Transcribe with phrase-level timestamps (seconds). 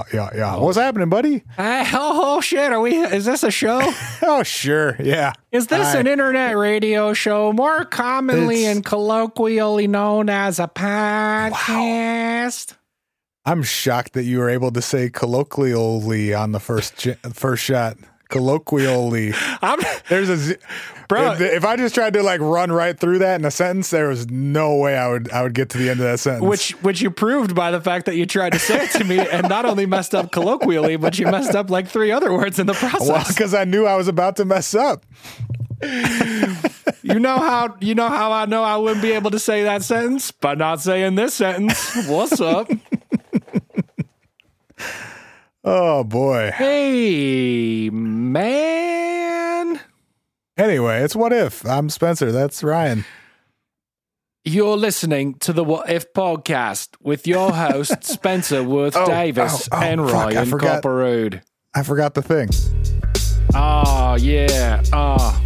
[0.00, 0.56] Uh, yeah, yeah.
[0.56, 1.44] What's happening, buddy?
[1.58, 2.72] Uh, oh, oh, shit!
[2.72, 2.96] Are we?
[2.96, 3.80] Is this a show?
[4.22, 4.96] oh, sure.
[4.98, 5.34] Yeah.
[5.52, 5.98] Is this Hi.
[5.98, 11.52] an internet radio show, more commonly and colloquially known as a podcast?
[13.44, 17.98] I'm shocked that you were able to say colloquially on the first first shot.
[18.30, 19.34] Colloquially.
[19.62, 20.56] I'm, There's a
[21.10, 21.32] Bro.
[21.32, 24.08] If, if I just tried to like run right through that in a sentence, there
[24.08, 26.44] was no way I would I would get to the end of that sentence.
[26.44, 29.18] which which you proved by the fact that you tried to say it to me
[29.18, 32.66] and not only messed up colloquially, but you messed up like three other words in
[32.66, 33.08] the process.
[33.08, 35.04] well, because I knew I was about to mess up.
[35.82, 39.82] you know how you know how I know I wouldn't be able to say that
[39.82, 42.06] sentence by not saying this sentence.
[42.08, 42.70] What's up?
[45.62, 46.52] Oh boy.
[46.54, 49.78] hey man.
[50.60, 51.64] Anyway, it's what if.
[51.64, 52.30] I'm Spencer.
[52.30, 53.06] That's Ryan.
[54.44, 59.78] You're listening to the What If podcast with your host Spencer Worth Oh, Davis oh,
[59.78, 60.82] oh, and fuck, Ryan forgot.
[60.82, 61.40] Copperrood.
[61.74, 62.50] I forgot the thing.
[63.54, 64.82] Oh yeah.
[64.92, 65.42] Oh.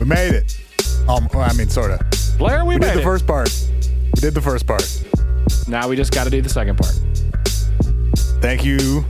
[0.00, 0.58] We made it.
[1.06, 2.00] Um, I mean, sort of.
[2.38, 3.04] Blair, we, We made did the it.
[3.04, 3.50] first part.
[4.14, 5.04] We did the first part.
[5.68, 6.98] now we just got to do the second part.
[8.40, 9.04] Thank you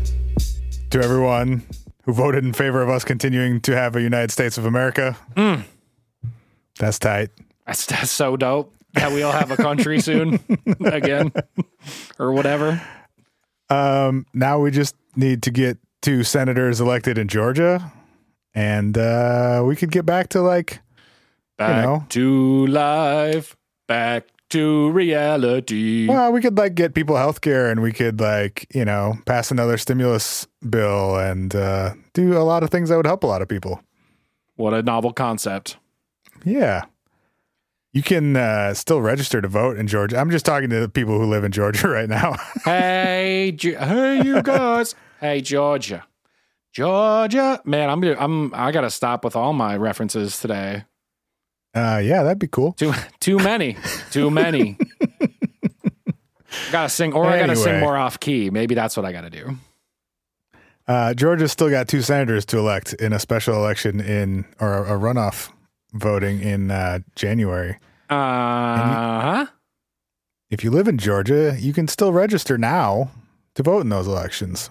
[0.91, 1.63] to everyone
[2.05, 5.17] who voted in favor of us continuing to have a United States of America.
[5.37, 5.65] Mm.
[6.79, 7.31] That's tight.
[7.67, 10.39] That's, that's so dope that we all have a country soon
[10.85, 11.33] again
[12.19, 12.81] or whatever.
[13.71, 17.93] Um, now we just need to get two senators elected in Georgia,
[18.55, 20.81] and uh, we could get back to like
[21.57, 22.05] Back know.
[22.11, 23.57] to life,
[23.89, 26.07] back to reality.
[26.07, 29.51] Well, we could like get people health care and we could like, you know, pass
[29.51, 33.43] another stimulus bill and uh, do a lot of things that would help a lot
[33.43, 33.81] of people.
[34.55, 35.77] What a novel concept.
[36.45, 36.85] Yeah.
[37.93, 40.19] You can uh, still register to vote in Georgia.
[40.19, 42.37] I'm just talking to the people who live in Georgia right now.
[42.65, 44.95] Hey, hey, you guys.
[45.21, 46.05] hey, Georgia,
[46.73, 47.61] Georgia.
[47.65, 50.85] Man, I'm I'm I gotta stop with all my references today.
[51.75, 52.73] Uh, yeah, that'd be cool.
[52.73, 53.77] Too too many,
[54.11, 54.79] too many.
[55.21, 55.29] I
[56.73, 58.51] gotta sing, or I gotta sing more off key.
[58.51, 59.57] Maybe that's what I gotta do.
[60.87, 64.99] Uh, Georgia's still got two senators to elect in a special election in or a
[64.99, 65.51] runoff
[65.95, 67.79] voting in uh, January.
[68.11, 68.17] Uh
[69.21, 69.47] huh.
[70.51, 73.11] If you live in Georgia, you can still register now
[73.55, 74.71] to vote in those elections.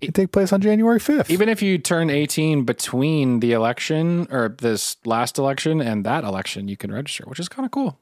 [0.00, 1.30] They take place on January 5th.
[1.30, 6.68] Even if you turn 18 between the election or this last election and that election,
[6.68, 7.98] you can register, which is kind of cool.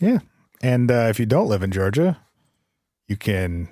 [0.00, 0.18] Yeah.
[0.62, 2.18] And uh, if you don't live in Georgia,
[3.08, 3.68] you can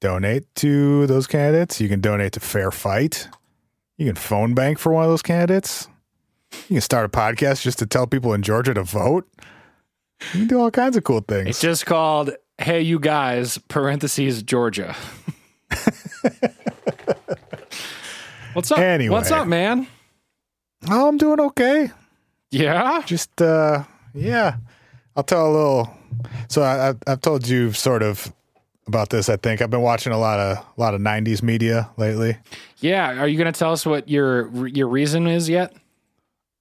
[0.00, 1.80] donate to those candidates.
[1.80, 3.28] You can donate to Fair Fight.
[3.96, 5.88] You can phone bank for one of those candidates.
[6.68, 9.26] You can start a podcast just to tell people in Georgia to vote.
[10.32, 11.48] You can do all kinds of cool things.
[11.48, 14.94] It's just called Hey You Guys, parentheses, Georgia.
[18.52, 18.78] What's up?
[18.78, 19.12] Anyway.
[19.12, 19.86] What's up, man?
[20.88, 21.90] Oh, I'm doing okay.
[22.50, 23.02] Yeah.
[23.04, 23.84] Just, uh,
[24.14, 24.56] yeah.
[25.14, 25.90] I'll tell a little.
[26.48, 28.32] So I, I, I've told you sort of
[28.86, 29.28] about this.
[29.28, 32.36] I think I've been watching a lot of a lot of '90s media lately.
[32.78, 33.20] Yeah.
[33.20, 35.74] Are you going to tell us what your your reason is yet?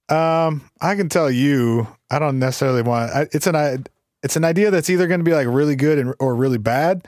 [0.09, 3.11] Um, I can tell you, I don't necessarily want.
[3.11, 3.77] I, it's an I-
[4.23, 7.07] it's an idea that's either going to be like really good and, or really bad.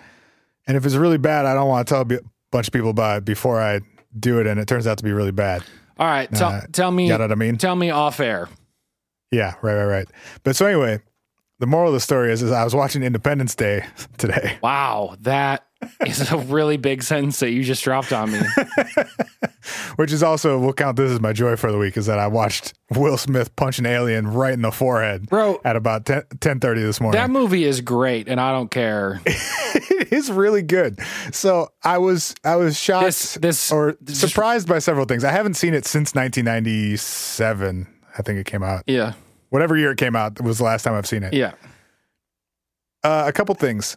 [0.68, 2.06] And if it's really bad, I don't want to tell
[2.52, 3.82] bunch of people it before I
[4.18, 5.64] do it, and it turns out to be really bad.
[6.00, 6.32] All right.
[6.32, 7.08] Tell, Uh, tell me.
[7.08, 7.58] You know what I mean?
[7.58, 8.50] Tell me off air.
[9.32, 10.08] Yeah, right, right, right.
[10.44, 11.02] But so anyway,
[11.60, 13.84] the moral of the story is, is I was watching Independence Day
[14.18, 14.58] today.
[14.62, 15.16] Wow.
[15.22, 15.66] That
[16.06, 18.40] is a really big sentence that you just dropped on me.
[19.96, 22.28] Which is also we'll count this as my joy for the week is that I
[22.28, 26.76] watched Will Smith punch an alien right in the forehead Bro, at about 10, 10.30
[26.82, 27.20] this morning.
[27.20, 29.22] that movie is great and I don't care.
[29.26, 31.00] it is really good.
[31.32, 35.24] So I was I was shocked This- this- or this- surprised by several things.
[35.24, 37.88] I haven't seen it since 1997.
[38.18, 38.84] I think it came out.
[38.88, 39.14] Yeah.
[39.50, 41.34] Whatever year it came out was the last time I've seen it.
[41.34, 41.54] Yeah.
[43.04, 43.96] Uh, a couple things.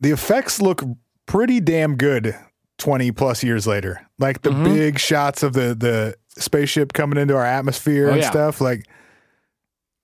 [0.00, 0.82] The effects look
[1.26, 2.34] pretty damn good
[2.78, 4.05] 20 plus years later.
[4.18, 4.64] Like the Mhm.
[4.64, 8.30] big shots of the the spaceship coming into our atmosphere Oh, and yeah.
[8.30, 8.86] stuff like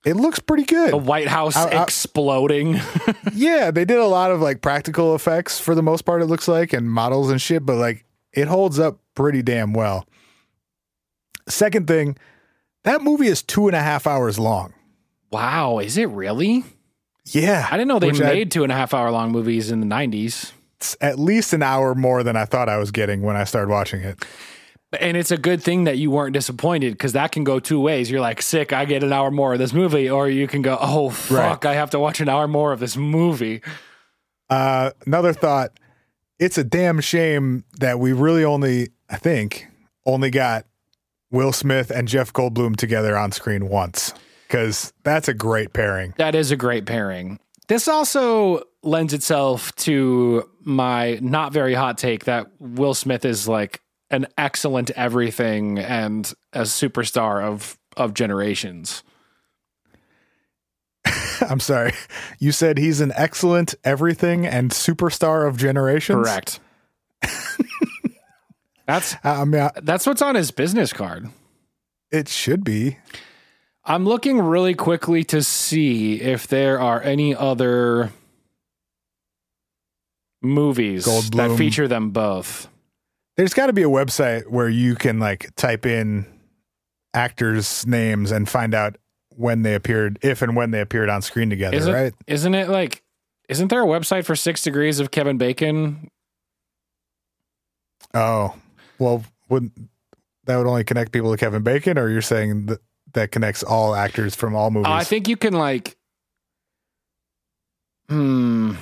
[0.05, 0.91] it looks pretty good.
[0.93, 2.81] The White House I- I- exploding.
[3.33, 6.49] yeah, they did a lot of like practical effects for the most part, it looks
[6.49, 10.07] like, and models and shit, but like it holds up pretty damn well.
[11.49, 12.17] Second thing,
[12.85, 14.73] that movie is two and a half hours long.
[15.31, 15.79] wow.
[15.79, 16.65] Is it really?
[17.27, 17.67] Yeah.
[17.71, 19.81] I didn't know they Which I- made two and a half hour long movies in
[19.81, 20.53] the 90s.
[20.83, 23.71] It's at least an hour more than I thought I was getting when I started
[23.71, 24.25] watching it.
[24.99, 28.11] And it's a good thing that you weren't disappointed because that can go two ways.
[28.11, 30.11] You're like, sick, I get an hour more of this movie.
[30.11, 32.97] Or you can go, oh, fuck, I have to watch an hour more of this
[32.97, 33.63] movie.
[34.51, 35.79] Uh, another thought
[36.41, 39.69] it's a damn shame that we really only, I think,
[40.05, 40.67] only got
[41.31, 44.13] Will Smith and Jeff Goldblum together on screen once
[44.49, 46.13] because that's a great pairing.
[46.19, 47.39] That is a great pairing.
[47.69, 53.81] This also lends itself to my not very hot take that Will Smith is like
[54.11, 59.03] an excellent everything and a superstar of of generations.
[61.49, 61.93] I'm sorry.
[62.39, 66.25] You said he's an excellent everything and superstar of generations.
[66.25, 66.61] Correct.
[68.87, 71.29] that's I mean, I- that's what's on his business card.
[72.11, 72.99] it should be.
[73.85, 78.13] I'm looking really quickly to see if there are any other
[80.43, 82.69] movies that feature them both.
[83.37, 86.27] There's got to be a website where you can like type in
[87.15, 88.97] actors' names and find out
[89.37, 92.15] when they appeared, if and when they appeared on screen together, Isn't, right?
[92.27, 93.03] isn't it like
[93.49, 96.09] isn't there a website for six degrees of Kevin Bacon?
[98.15, 98.55] Oh,
[98.99, 99.73] well, wouldn't
[100.45, 102.81] that would only connect people to Kevin Bacon, or you're saying that
[103.15, 104.91] that connects all actors from all movies?
[104.91, 105.97] I think you can like
[108.09, 108.75] hmm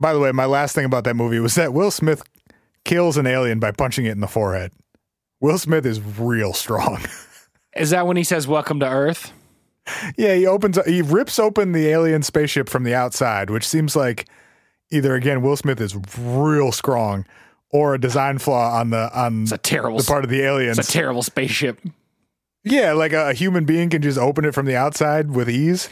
[0.00, 2.22] By the way, my last thing about that movie was that Will Smith
[2.84, 4.72] kills an alien by punching it in the forehead.
[5.40, 7.02] Will Smith is real strong.
[7.76, 9.32] is that when he says welcome to Earth?
[10.16, 14.26] yeah, he opens, he rips open the alien spaceship from the outside, which seems like
[14.90, 17.26] either again Will Smith is real strong,
[17.70, 20.78] or a design flaw on the on It's a terrible the part of the aliens.
[20.78, 21.80] it's a terrible spaceship.
[22.64, 25.88] Yeah, like a, a human being can just open it from the outside with ease.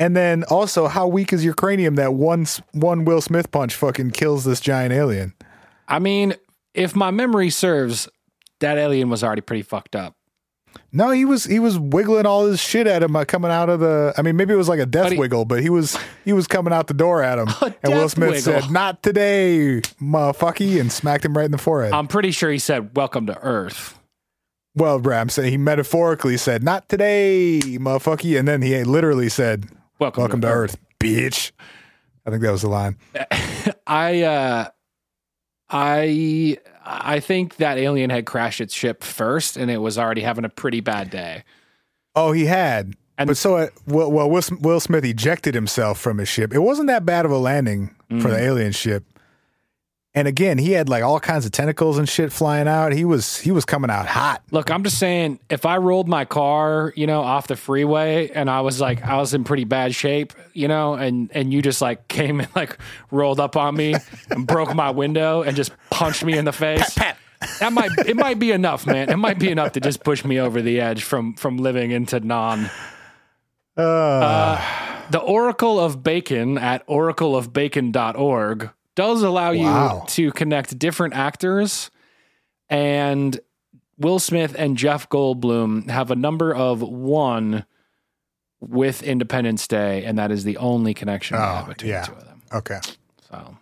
[0.00, 4.10] And then also, how weak is your cranium that one one Will Smith punch fucking
[4.12, 5.34] kills this giant alien?
[5.86, 6.34] I mean,
[6.74, 8.08] if my memory serves,
[8.60, 10.16] that alien was already pretty fucked up.
[10.92, 13.80] No, he was he was wiggling all his shit at him uh, coming out of
[13.80, 14.14] the.
[14.16, 16.32] I mean, maybe it was like a death But he- wiggle, but he was he
[16.32, 17.48] was coming out the door at him.
[17.82, 18.60] And Will Smith wiggle.
[18.62, 21.92] said, "Not today, motherfucky," and smacked him right in the forehead.
[21.92, 23.98] I'm pretty sure he said welcome to Earth.
[24.74, 29.68] well, Bram said he metaphorically said, "Not today, motherfucky," and then he literally said,
[30.00, 31.52] Welcome, "Welcome to Earth, bitch."
[32.26, 32.96] I think that was the line.
[33.86, 34.68] I uh
[35.68, 40.44] I I think that alien had crashed its ship first and it was already having
[40.44, 41.44] a pretty bad day.
[42.16, 42.94] Oh, he had.
[43.18, 46.54] And- but so, uh, well, well Will, Will Smith ejected himself from his ship.
[46.54, 49.04] It wasn't that bad of a landing for the alien ship.
[50.12, 52.92] And again, he had like all kinds of tentacles and shit flying out.
[52.92, 54.42] He was he was coming out hot.
[54.50, 58.50] Look, I'm just saying if I rolled my car, you know, off the freeway and
[58.50, 61.80] I was like I was in pretty bad shape, you know, and and you just
[61.80, 62.76] like came and like
[63.12, 63.94] rolled up on me
[64.30, 66.98] and broke my window and just punched me in the face.
[67.60, 69.10] That might it might be enough, man.
[69.10, 72.18] It might be enough to just push me over the edge from from living into
[72.18, 72.68] non
[73.76, 74.60] Uh,
[75.10, 80.00] The Oracle of Bacon at oracleofbacon.org does allow Wow.
[80.02, 81.90] you to connect different actors.
[82.68, 83.38] And
[83.98, 87.64] Will Smith and Jeff Goldblum have a number of one
[88.60, 92.00] with Independence Day, and that is the only connection I oh, have Oh, between yeah.
[92.02, 92.42] the two of them.
[92.52, 92.80] okay.
[93.30, 93.56] So,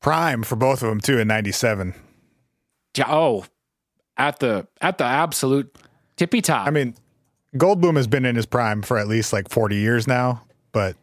[0.00, 1.94] Prime for both of them too in '97.
[2.96, 3.44] yeah, oh,
[4.16, 5.76] at the at the absolute
[6.16, 6.66] tippy top.
[6.66, 6.94] I mean,
[7.56, 10.42] Goldblum has been in his prime for at least like 40 years now,
[10.72, 10.96] but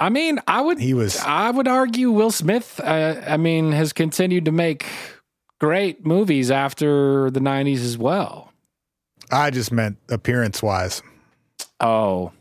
[0.00, 2.80] I mean, I would he was I would argue Will Smith.
[2.82, 4.86] Uh, I mean, has continued to make
[5.58, 8.52] great movies after the '90s as well.
[9.30, 11.02] I just meant appearance wise.
[11.80, 12.32] Oh,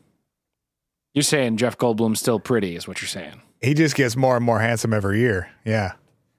[1.17, 3.41] you're saying Jeff Goldblum's still pretty, is what you're saying.
[3.59, 5.49] He just gets more and more handsome every year.
[5.65, 5.93] Yeah.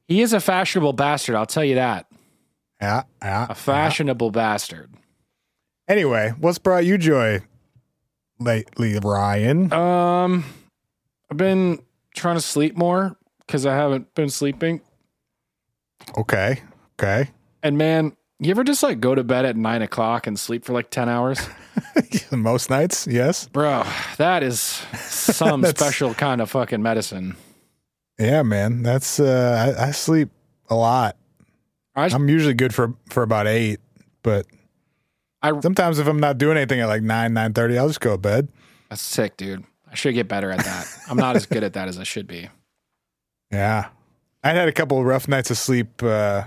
[0.06, 1.34] He is a fashionable bastard.
[1.34, 2.06] I'll tell you that.
[2.80, 3.02] Yeah.
[3.20, 3.48] Yeah.
[3.50, 4.94] A fashionable bastard.
[5.88, 7.40] Anyway, what's brought you joy
[8.38, 9.72] lately, Ryan?
[9.72, 10.44] Um,
[11.30, 11.80] I've been
[12.14, 14.80] trying to sleep more because I haven't been sleeping.
[16.16, 16.62] Okay.
[16.98, 17.30] Okay.
[17.62, 20.72] And man, you ever just like go to bed at nine o'clock and sleep for
[20.72, 21.40] like ten hours,
[22.32, 23.48] Most nights, yes.
[23.48, 23.84] bro?
[24.16, 27.36] That is some special kind of fucking medicine.
[28.18, 28.82] Yeah, man.
[28.82, 30.30] That's uh I, I sleep
[30.68, 31.16] a lot.
[31.94, 33.80] I I'm usually good for for about eight,
[34.22, 34.46] but
[35.42, 38.12] I sometimes if I'm not doing anything at like nine, nine thirty, I'll just go
[38.12, 38.48] to bed.
[38.88, 39.64] That's sick, dude.
[39.90, 40.86] I should get better at that.
[41.08, 42.48] I'm not as good at that as I should be.
[43.50, 43.88] Yeah.
[44.44, 46.44] I had a couple of rough nights of sleep uh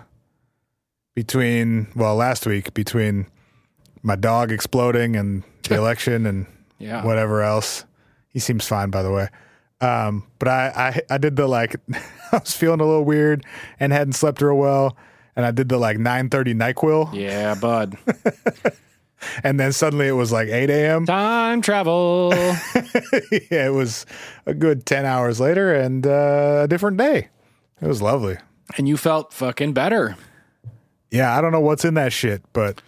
[1.16, 3.26] between well, last week between
[4.04, 6.46] my dog exploding and the election and
[6.78, 7.04] Yeah.
[7.04, 7.86] whatever else.
[8.30, 9.28] He seems fine, by the way.
[9.82, 10.68] Um, but I,
[11.10, 11.76] I, I did the like,
[12.32, 13.46] I was feeling a little weird
[13.80, 14.96] and hadn't slept real well,
[15.36, 17.14] and I did the like nine thirty Nyquil.
[17.14, 17.98] Yeah, bud.
[19.44, 21.06] And then suddenly it was like 8 a.m.
[21.06, 22.32] Time travel.
[22.34, 24.06] yeah, it was
[24.46, 27.30] a good 10 hours later and uh, a different day.
[27.82, 28.38] It was lovely.
[28.78, 30.16] and you felt fucking better.
[31.10, 32.82] Yeah, I don't know what's in that shit, but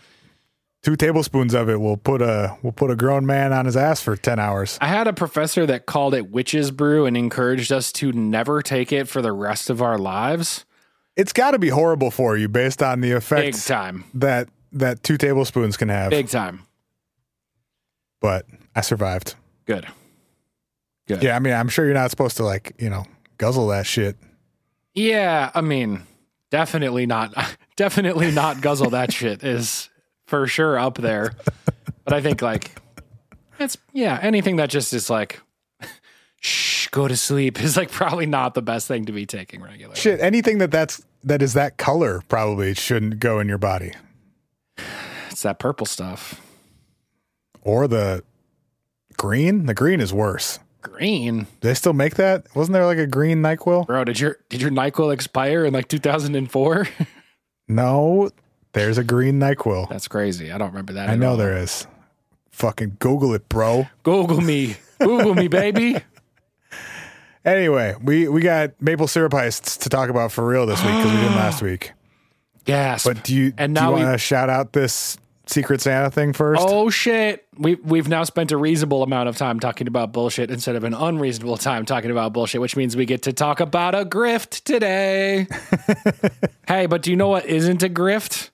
[0.81, 4.01] two tablespoons of it will put a will put a grown man on his ass
[4.01, 4.77] for 10 hours.
[4.81, 8.91] I had a professor that called it witch's brew and encouraged us to never take
[8.93, 10.63] it for the rest of our lives.
[11.15, 14.05] It's got to be horrible for you based on the Big effects time.
[14.15, 16.09] that that two tablespoons can have.
[16.09, 16.63] Big time.
[18.19, 19.35] But I survived.
[19.65, 19.87] Good.
[21.07, 21.23] Good.
[21.23, 23.05] Yeah, I mean, I'm sure you're not supposed to like, you know,
[23.37, 24.17] guzzle that shit.
[24.93, 26.03] Yeah, I mean,
[26.49, 27.33] definitely not.
[27.75, 29.89] Definitely not guzzle that shit is
[30.27, 31.33] for sure up there.
[32.05, 32.75] But I think like
[33.59, 35.41] it's yeah, anything that just is like
[36.39, 39.99] shh, go to sleep is like probably not the best thing to be taking regularly.
[39.99, 43.93] Shit, anything that that's that is that color probably shouldn't go in your body.
[45.43, 46.41] That purple stuff.
[47.61, 48.23] Or the
[49.17, 49.65] green.
[49.67, 50.59] The green is worse.
[50.81, 51.39] Green.
[51.43, 52.45] Do they still make that?
[52.55, 53.87] Wasn't there like a green Nyquil?
[53.87, 56.87] Bro, did your did your NyQuil expire in like 2004?
[57.69, 58.29] No,
[58.73, 59.87] there's a green Nyquil.
[59.87, 60.51] That's crazy.
[60.51, 61.09] I don't remember that.
[61.09, 61.37] I know all.
[61.37, 61.87] there is.
[62.51, 63.87] Fucking Google it, bro.
[64.03, 64.75] Google me.
[64.99, 65.95] Google me, baby.
[67.45, 71.11] Anyway, we we got maple syrup heists to talk about for real this week because
[71.11, 71.91] we didn't last week.
[72.65, 73.03] Yes.
[73.03, 76.09] But do you And do now you we- want to shout out this Secret Santa
[76.09, 76.61] thing first?
[76.65, 77.45] Oh shit.
[77.57, 80.93] We we've now spent a reasonable amount of time talking about bullshit instead of an
[80.93, 85.47] unreasonable time talking about bullshit, which means we get to talk about a grift today.
[86.67, 88.51] hey, but do you know what isn't a grift?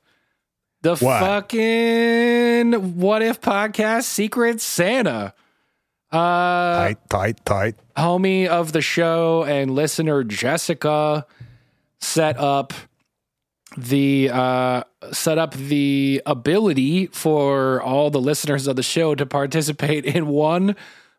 [0.81, 1.19] The What?
[1.19, 5.33] fucking what if podcast Secret Santa.
[6.11, 7.75] Uh tight, tight, tight.
[7.95, 11.25] homie of the show and listener Jessica
[11.99, 12.73] set up
[13.77, 20.05] the uh set up the ability for all the listeners of the show to participate
[20.05, 20.75] in one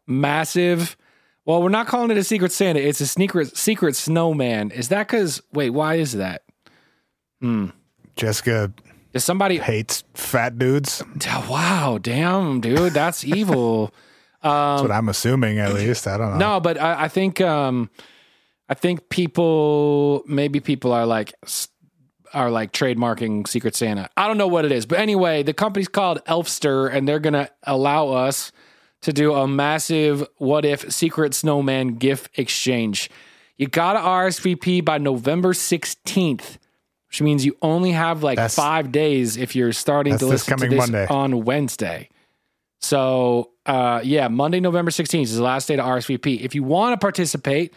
[0.07, 0.97] massive
[1.45, 5.07] well we're not calling it a secret santa it's a secret secret snowman is that
[5.09, 6.43] cuz wait why is that
[7.41, 7.67] Hmm.
[8.17, 8.73] Jessica
[9.15, 11.03] is somebody hates fat dudes.
[11.49, 13.95] wow damn dude that's evil
[14.43, 16.07] That's what I'm assuming, at least.
[16.07, 16.55] I don't know.
[16.55, 17.91] No, but I, I think um,
[18.71, 21.35] I think people maybe people are like
[22.33, 24.09] are like trademarking Secret Santa.
[24.17, 27.49] I don't know what it is, but anyway, the company's called Elfster, and they're gonna
[27.65, 28.53] allow us
[29.03, 33.11] to do a massive what if Secret Snowman gift exchange.
[33.57, 36.59] You gotta RSVP by November sixteenth.
[37.09, 40.57] Which means you only have like That's- five days if you're starting to this listen
[40.57, 41.07] to coming this Monday.
[41.09, 42.09] on Wednesday.
[42.81, 46.41] So uh, yeah, Monday, November 16th is the last day to RSVP.
[46.41, 47.75] If you want to participate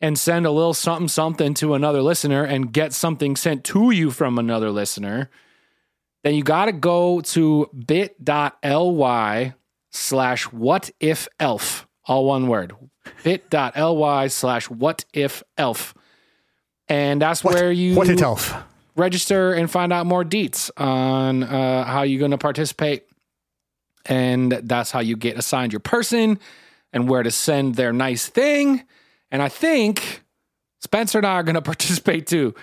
[0.00, 4.10] and send a little something something to another listener and get something sent to you
[4.10, 5.28] from another listener,
[6.22, 9.54] then you got to go to bit.ly
[9.90, 12.74] slash what if elf, all one word.
[13.24, 15.94] bit.ly slash what if elf.
[16.88, 18.54] And that's where you What elf?
[18.96, 23.04] register and find out more deets on uh, how you're going to participate.
[24.06, 26.38] And that's how you get assigned your person
[26.92, 28.84] and where to send their nice thing.
[29.30, 30.22] And I think
[30.80, 32.54] Spencer and I are going to participate too.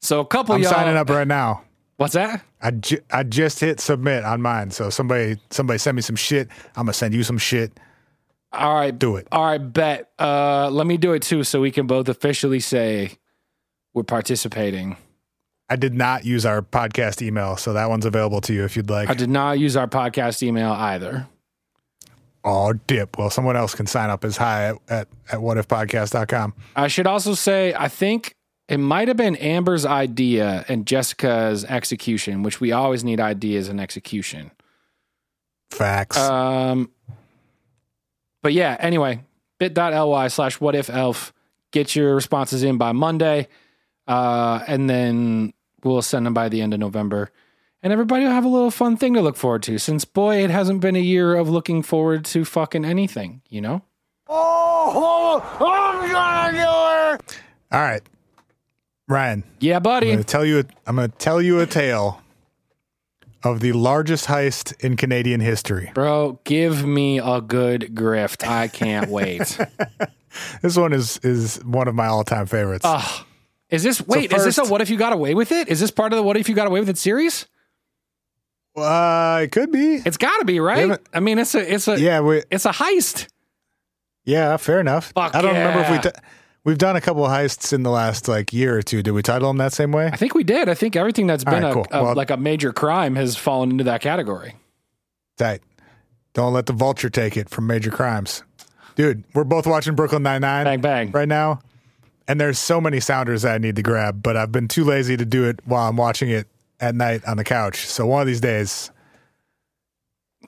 [0.00, 0.72] So a couple I'm y'all.
[0.72, 1.62] signing up right now.
[1.96, 2.42] What's that?
[2.60, 4.70] I, ju- I just hit submit on mine.
[4.72, 6.48] So somebody somebody send me some shit.
[6.74, 7.78] I'm gonna send you some shit.
[8.52, 8.96] All right.
[8.96, 9.28] Do it.
[9.30, 10.10] All right, bet.
[10.18, 13.12] Uh, let me do it too so we can both officially say
[13.94, 14.96] we're participating.
[15.70, 18.90] I did not use our podcast email, so that one's available to you if you'd
[18.90, 19.08] like.
[19.08, 21.28] I did not use our podcast email either.
[22.44, 23.18] Oh, dip.
[23.18, 26.54] Well, someone else can sign up as high at, at, at whatifpodcast.com.
[26.76, 28.36] I should also say, I think
[28.68, 33.80] it might have been Amber's idea and Jessica's execution, which we always need ideas and
[33.80, 34.50] execution.
[35.70, 36.18] Facts.
[36.18, 36.90] Um,
[38.42, 39.24] but yeah, anyway,
[39.58, 41.32] bit.ly slash what if elf.
[41.70, 43.48] Get your responses in by Monday.
[44.06, 45.52] Uh, and then
[45.84, 47.30] we'll send them by the end of November.
[47.82, 50.50] And everybody will have a little fun thing to look forward to since, boy, it
[50.50, 53.82] hasn't been a year of looking forward to fucking anything, you know?
[54.28, 55.42] Oh,
[57.72, 58.02] All right.
[59.08, 60.06] Ryan, Yeah, I'm buddy.
[60.06, 62.22] going to tell you a, I'm to tell you a tale
[63.42, 65.90] of the largest heist in Canadian history.
[65.92, 68.46] Bro, give me a good grift.
[68.46, 69.58] I can't wait.
[70.62, 72.86] This one is is one of my all-time favorites.
[72.88, 73.26] Ugh.
[73.68, 74.32] Is this wait?
[74.32, 75.68] is this a what if you got away with it?
[75.68, 77.46] Is this part of the what if you got away with it series?
[78.76, 79.96] Uh, it could be.
[80.04, 80.98] It's got to be right.
[81.12, 83.28] I mean, it's a it's a Yeah, we it's a heist.
[84.24, 85.12] yeah, fair enough.
[85.14, 86.00] Fuck I don't remember if we yeah.
[86.02, 86.10] d-
[86.64, 89.02] we've done a couple of heists in the last like year or two.
[89.02, 90.06] Did we title them that same way?
[90.12, 90.68] I think we did.
[90.70, 91.86] I think everything that's been right, a, cool.
[91.90, 94.54] a- Well- like a major crime has fallen into that category.
[95.36, 95.60] Tight.
[96.34, 98.42] Don't let the vulture take it from major crimes.
[98.94, 101.10] Dude, we're both watching Brooklyn Nine Nine Bang bang.
[101.12, 101.60] right now.
[102.28, 105.16] And there's so many sounders that I need to grab, but I've been too lazy
[105.16, 106.46] to do it while I'm watching it
[106.82, 107.86] at night on the couch.
[107.86, 108.90] So one of these days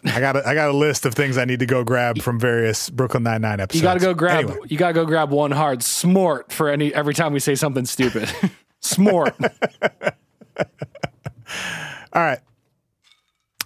[0.04, 2.38] I got a, I got a list of things I need to go grab from
[2.38, 3.80] various Brooklyn Nine Nine episodes.
[3.80, 4.50] You got to go grab.
[4.50, 7.54] Anyway, You got to go grab one hard smort for any every time we say
[7.54, 8.28] something stupid.
[8.80, 9.34] smort.
[10.60, 12.40] all right.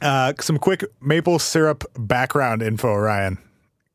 [0.00, 3.38] Uh, some quick maple syrup background info, Ryan,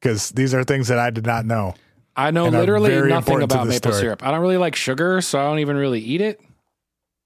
[0.01, 1.75] because these are things that I did not know.
[2.15, 4.01] I know literally nothing about maple story.
[4.01, 4.21] syrup.
[4.25, 6.41] I don't really like sugar, so I don't even really eat it.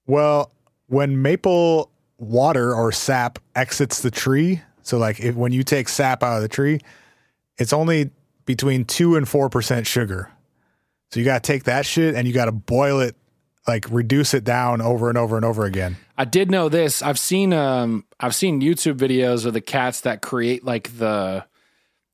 [0.06, 0.52] Well,
[0.88, 6.22] when maple water or sap exits the tree, so like if, when you take sap
[6.22, 6.80] out of the tree,
[7.58, 8.10] it's only
[8.44, 10.30] between two and four percent sugar.
[11.10, 13.16] So you got to take that shit and you got to boil it,
[13.66, 15.96] like reduce it down over and over and over again.
[16.16, 17.02] I did know this.
[17.02, 21.44] I've seen um I've seen YouTube videos of the cats that create like the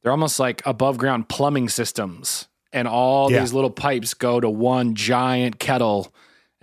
[0.03, 3.41] they're almost like above ground plumbing systems and all Yeah.
[3.41, 6.13] these little pipes go to one giant kettle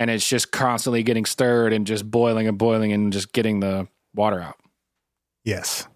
[0.01, 3.87] and it's just constantly getting stirred and just boiling and boiling and just getting the
[4.15, 4.55] water out.
[5.43, 5.87] Yes.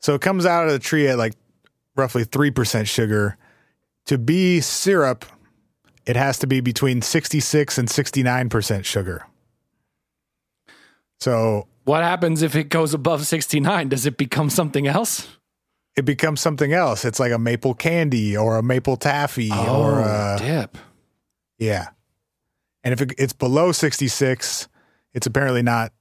[0.00, 1.34] So it comes out of the tree at like
[1.94, 3.36] roughly 3% sugar.
[4.06, 5.26] To be syrup,
[6.06, 9.26] it has to be between 66 and 69% sugar.
[11.20, 13.90] So What happens if it goes above 69?
[13.90, 15.28] Does it become something else?
[15.94, 17.04] it becomes something else.
[17.04, 20.78] It's like a maple candy or a maple taffy or oh, a, dip.
[21.58, 21.88] yeah.
[22.84, 24.68] And if it, it's below 66,
[25.14, 25.92] it's apparently not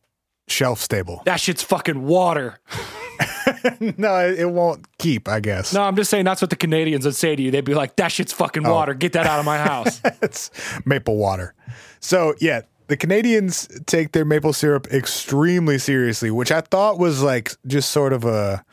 [0.48, 1.22] shelf stable.
[1.26, 2.60] That shit's fucking water.
[3.98, 5.74] no, it, it won't keep, I guess.
[5.74, 7.52] No, I'm just saying that's what the Canadians would say to you.
[7.52, 8.74] They'd be like, that shit's fucking Oh.
[8.74, 8.94] water.
[8.94, 10.02] Get that out of my house.
[10.22, 10.50] it's
[10.86, 11.54] maple water.
[12.00, 17.52] So yeah, the Canadians take their maple syrup extremely seriously, which I thought was like
[17.68, 18.66] just sort of a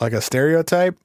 [0.00, 0.96] like a stereotype,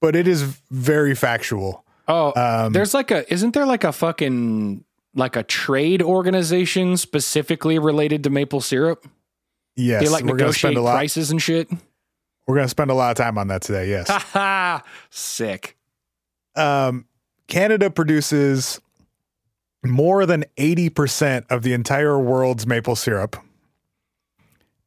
[0.00, 1.84] but it is very factual.
[2.08, 7.78] Oh, Um, there's like a isn't there like a fucking like a trade organization specifically
[7.78, 9.06] related to maple syrup?
[9.76, 10.94] Yes, they like we're gonna spend a lot.
[10.94, 11.70] prices and shit.
[12.46, 13.88] We're gonna spend a lot of time on that today.
[13.88, 14.82] Yes, ha!
[15.10, 15.76] Sick.
[16.56, 17.06] um,
[17.46, 18.80] Canada produces
[19.84, 23.36] more than eighty percent of the entire world's maple syrup,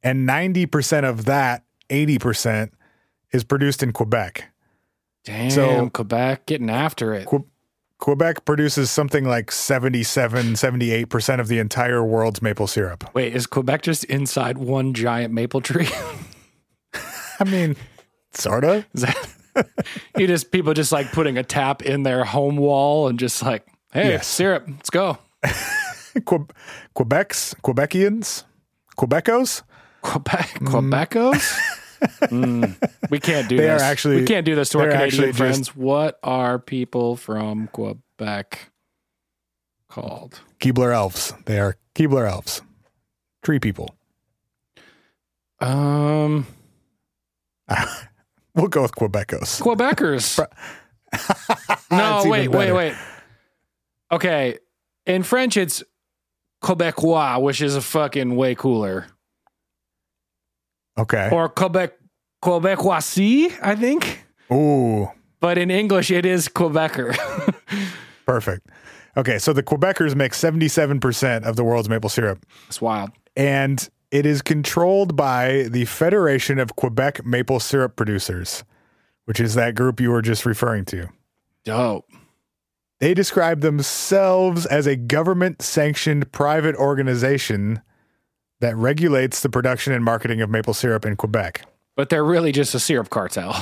[0.04, 2.74] and ninety percent of that eighty percent
[3.32, 4.46] is produced in Quebec.
[5.26, 7.28] Damn, So- Quebec getting after it.
[7.28, 7.46] Que-
[7.98, 13.10] Quebec produces something like 77, 78% of the entire world's maple syrup.
[13.16, 15.88] Wait, is Quebec just inside one giant maple tree?
[17.40, 17.76] I mean,
[18.34, 18.86] sort of.
[18.96, 19.16] that
[20.18, 23.66] you just people just like putting a tap in their home wall and just like,
[23.94, 24.28] hey, Yes.
[24.28, 25.18] syrup, let's go.
[26.26, 26.48] Que-
[26.94, 28.44] Quebec's, Quebecians,
[28.98, 29.64] Quebecos,
[30.02, 30.68] Quebec, mm.
[30.68, 31.60] Quebecos.
[32.02, 32.76] Mm,
[33.10, 33.82] we can't do They are this.
[33.82, 35.58] actually- we can't do this to our Canadian friends.
[35.60, 38.72] just- what are people from Quebec
[39.90, 40.40] called?
[40.60, 41.34] Keebler elves.
[41.46, 42.62] They are Keebler elves.
[43.44, 43.96] Tree people.
[45.60, 46.48] Um,
[48.56, 49.62] We'll go with Quebecos.
[49.62, 50.40] Quebecers.
[51.92, 52.96] no, wait, wait, wait.
[54.12, 54.60] Okay,
[55.06, 55.84] in French it's
[56.64, 59.08] Quebecois, which is a fucking way cooler,
[60.98, 61.30] Okay.
[61.32, 61.94] or Quebec
[62.44, 64.24] Quebecoisie, I think.
[64.52, 67.16] Ooh, But in English, it is Quebecer.
[68.26, 68.68] perfect.
[69.18, 72.46] Okay, so the Quebecers make 77% of the world's maple syrup.
[72.68, 73.12] It's wild.
[73.36, 78.64] and it is controlled by the Federation of Quebec Maple Syrup Producers,
[79.26, 81.10] which is that group you were just referring to.
[81.66, 82.06] Dope.
[83.00, 87.82] They describe themselves as a government sanctioned private organization
[88.66, 91.62] that regulates the production and marketing of maple syrup in Quebec.
[91.96, 93.56] But they're really just a syrup cartel.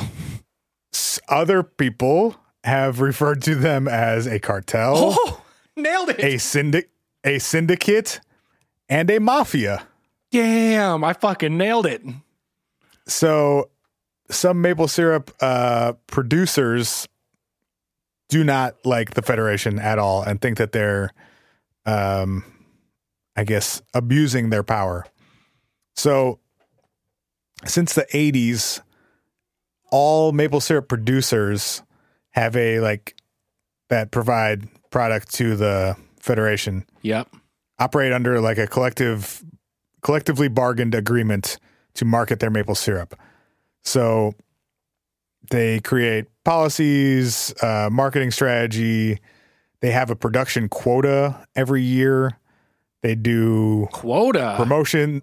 [1.28, 5.42] Other people have referred to them as a cartel, Oh,
[5.76, 6.24] nailed it.
[6.24, 6.89] a syndic
[7.26, 8.22] a syndicate,
[8.88, 9.86] and a mafia.
[10.32, 12.02] Damn, I fucking nailed it.
[13.06, 13.70] So
[14.30, 17.08] some maple syrup uh, producers
[18.30, 21.12] do not like the Federation at all and think that they're,
[21.86, 22.44] um,
[23.36, 25.06] I guess, abusing their power.
[25.96, 26.39] So
[27.65, 28.82] since the 80s,
[29.91, 31.82] all maple syrup producers
[32.32, 33.15] have a like
[33.89, 37.28] that provide product to the Federation Yep.
[37.80, 39.43] operate under like a collective
[40.02, 41.58] collectively bargained agreement
[41.96, 43.15] to market their maple syrup.
[43.84, 44.34] So
[45.52, 49.19] they create policies, uh, marketing strategy.
[49.82, 52.38] They have a production quota every year.
[53.04, 54.56] They do Quota.
[54.58, 55.22] promotion.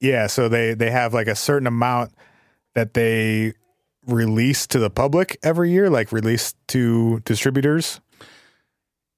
[0.00, 2.12] Yeah, so they they have like a certain amount
[2.74, 3.54] that they
[4.06, 8.00] release to the public every year, like release to distributors.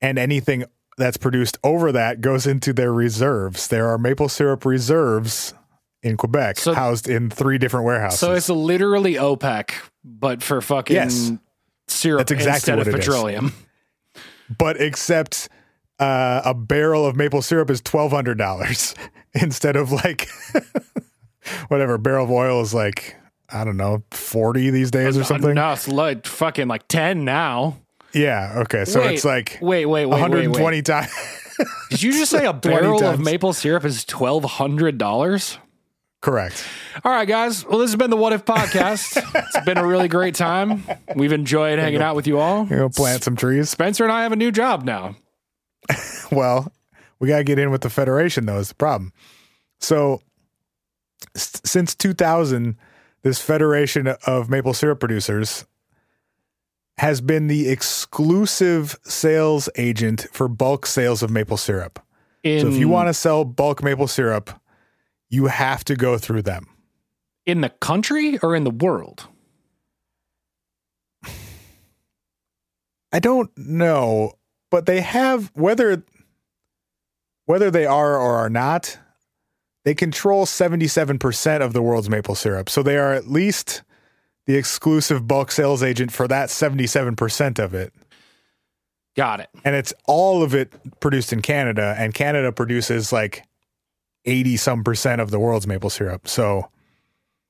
[0.01, 0.65] And anything
[0.97, 3.67] that's produced over that goes into their reserves.
[3.69, 5.55] There are maple syrup reserves
[6.03, 8.21] in Quebec So- housed in three different warehouses.
[8.21, 9.71] So it's literally OPEC,
[10.05, 11.33] but for fucking Yes.
[11.89, 13.07] syrup That's exactly instead what of it is.
[13.07, 13.53] petroleum.
[14.59, 15.49] but except
[15.99, 18.95] uh, a barrel of maple syrup is twelve hundred dollars
[19.35, 20.29] instead of like
[21.69, 23.17] whatever barrel of oil is like
[23.51, 25.55] I don't know forty these days or something.
[25.55, 27.79] No, it's like fucking like ten now.
[28.13, 28.61] Yeah.
[28.63, 28.85] Okay.
[28.85, 31.11] So Wait, it's like wait, wait, wait, one hundred and twenty times.
[31.91, 35.59] Did you just say a 20 barrel of maple syrup is twelve hundred dollars?
[36.21, 36.65] Correct.
[37.05, 37.67] All right, guys.
[37.67, 39.23] Well, this has been the What If podcast.
[39.35, 40.83] it's been a really great time.
[41.15, 42.65] We've enjoyed hanging out with you all.
[42.65, 43.69] Know, plant some trees.
[43.69, 45.17] Spencer and I have a new job now.
[46.33, 46.73] Well,
[47.21, 49.13] we got to get in with the federation, though, is the problem.
[49.81, 50.21] So,
[51.37, 52.77] s- since 2000,
[53.23, 55.67] this federation of maple syrup producers
[56.99, 62.01] has been the exclusive sales agent for bulk sales of maple syrup.
[62.43, 64.51] In, So, if you want to sell bulk maple syrup,
[65.29, 66.67] you have to go through them.
[67.47, 69.29] in the country or in the world?
[73.13, 74.33] I don't know,
[74.75, 76.03] but they have whether
[77.45, 78.99] whether they are or are not,
[79.85, 82.69] they control 77% of the world's maple syrup.
[82.69, 83.83] So they are at least
[84.47, 87.93] the exclusive bulk sales agent for that 77% of it.
[89.15, 89.49] Got it.
[89.65, 93.45] And it's all of it produced in Canada and Canada produces like
[94.25, 96.27] 80 some percent of the world's maple syrup.
[96.27, 96.69] So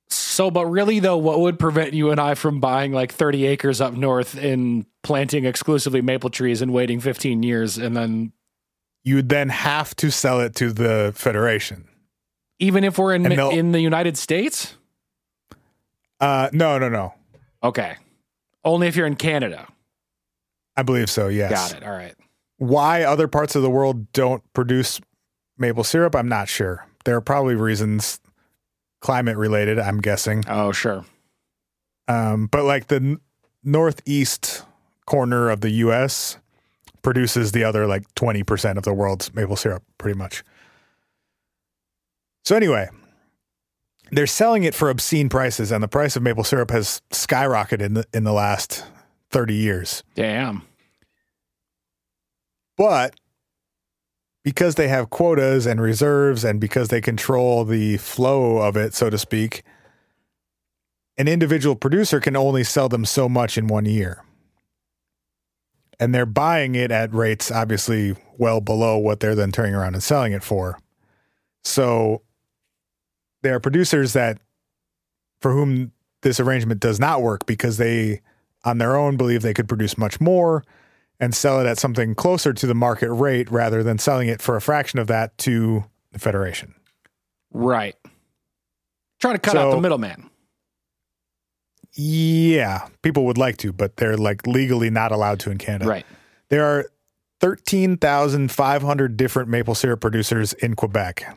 [0.08, 3.80] So, but really though, what would prevent you and I from buying like 30 acres
[3.80, 8.32] up north and planting exclusively maple trees and waiting 15 years and then
[9.02, 11.86] you would then have to sell it to the federation.
[12.58, 14.76] even if we're in in the United States?
[16.20, 17.14] Uh no, no, no.
[17.62, 17.96] Okay.
[18.64, 19.66] Only if you're in Canada.
[20.76, 21.72] I believe so, yes.
[21.72, 21.86] Got it.
[21.86, 22.14] All right.
[22.58, 25.00] Why other parts of the world don't produce
[25.58, 26.86] maple syrup, I'm not sure.
[27.04, 28.20] There are probably reasons
[29.04, 30.44] climate related, I'm guessing.
[30.48, 31.04] Oh, sure.
[32.08, 33.20] Um, but like the n-
[33.62, 34.64] northeast
[35.04, 36.38] corner of the US
[37.02, 40.42] produces the other like 20% of the world's maple syrup, pretty much.
[42.46, 42.88] So, anyway,
[44.10, 47.94] they're selling it for obscene prices, and the price of maple syrup has skyrocketed in
[47.94, 48.86] the, in the last
[49.30, 50.02] 30 years.
[50.14, 50.62] Damn.
[52.78, 53.14] But
[54.44, 59.08] because they have quotas and reserves and because they control the flow of it, so
[59.08, 59.64] to speak,
[61.16, 64.22] an individual producer can only sell them so much in one year.
[65.98, 70.02] And they're buying it at rates obviously well below what they're then turning around and
[70.02, 70.78] selling it for.
[71.62, 72.22] So
[73.42, 74.38] there are producers that
[75.40, 78.20] for whom this arrangement does not work because they
[78.64, 80.64] on their own believe they could produce much more
[81.20, 84.56] and sell it at something closer to the market rate rather than selling it for
[84.56, 86.74] a fraction of that to the federation.
[87.52, 87.96] Right.
[89.20, 90.28] Trying to cut out the middleman.
[91.92, 95.88] Yeah, people would like to, but they're like legally not allowed to in Canada.
[95.88, 96.06] Right.
[96.48, 96.86] There are
[97.40, 101.36] 13,500 different maple syrup producers in Quebec.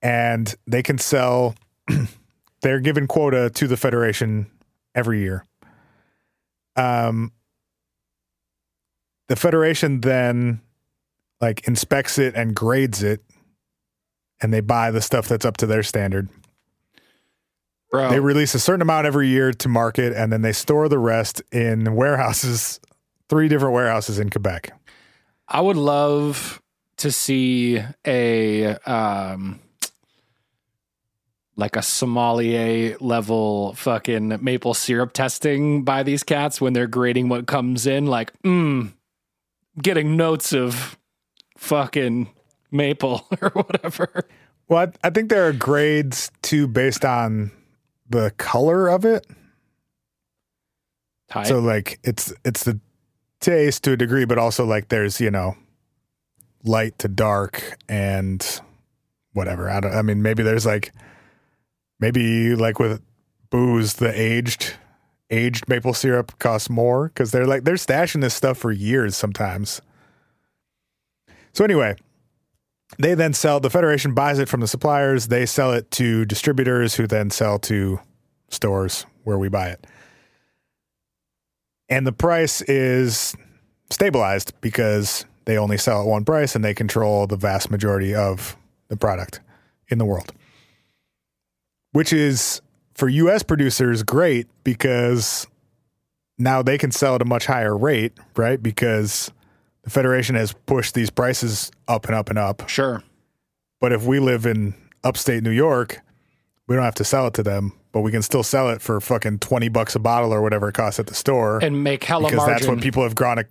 [0.00, 1.54] And they can sell,
[2.60, 4.50] they're given quota to the Federation
[4.94, 5.44] every year.
[6.76, 7.32] Um,
[9.28, 10.60] the Federation then
[11.40, 13.20] like inspects it and grades it,
[14.40, 16.28] and they buy the stuff that's up to their standard.
[17.90, 18.10] Bro.
[18.10, 21.42] They release a certain amount every year to market, and then they store the rest
[21.52, 22.80] in warehouses,
[23.28, 24.72] three different warehouses in Quebec.
[25.48, 26.62] I would love
[26.98, 29.60] to see a um
[31.56, 37.46] like a sommelier level fucking maple syrup testing by these cats when they're grading what
[37.46, 38.90] comes in like mm
[39.80, 40.98] getting notes of
[41.56, 42.30] fucking
[42.70, 44.28] maple or whatever.
[44.68, 47.52] Well, I, I think there are grades too based on
[48.08, 49.26] the color of it.
[51.28, 51.46] Tight.
[51.46, 52.78] So like it's it's the
[53.40, 55.56] taste to a degree, but also like there's you know
[56.64, 58.60] light to dark and
[59.32, 59.70] whatever.
[59.70, 59.94] I don't.
[59.94, 60.92] I mean, maybe there's like
[62.00, 63.02] maybe like with
[63.50, 64.74] booze, the aged
[65.32, 69.80] aged maple syrup costs more because they're like they're stashing this stuff for years sometimes.
[71.52, 71.96] So anyway,
[72.98, 75.26] they then sell the federation buys it from the suppliers.
[75.28, 77.98] They sell it to distributors who then sell to
[78.48, 79.86] stores where we buy it
[81.92, 83.36] and the price is
[83.90, 88.56] stabilized because they only sell at one price and they control the vast majority of
[88.88, 89.40] the product
[89.88, 90.32] in the world
[91.92, 92.62] which is
[93.02, 95.48] for US producers, great because
[96.38, 98.62] now they can sell at a much higher rate, right?
[98.62, 99.32] Because
[99.82, 102.68] the Federation has pushed these prices up and up and up.
[102.68, 103.02] Sure.
[103.80, 106.00] But if we live in upstate New York,
[106.68, 109.00] we don't have to sell it to them, but we can still sell it for
[109.00, 111.58] fucking 20 bucks a bottle or whatever it costs at the store.
[111.58, 112.54] And make hella because margin.
[112.54, 113.42] that's what people have grown,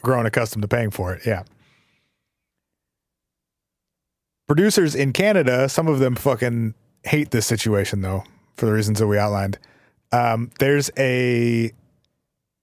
[0.00, 1.26] grown accustomed to paying for it.
[1.26, 1.42] Yeah.
[4.48, 6.72] Producers in Canada, some of them fucking
[7.04, 8.24] hate this situation though,
[8.56, 9.58] for the reasons that we outlined.
[10.12, 11.72] Um, there's a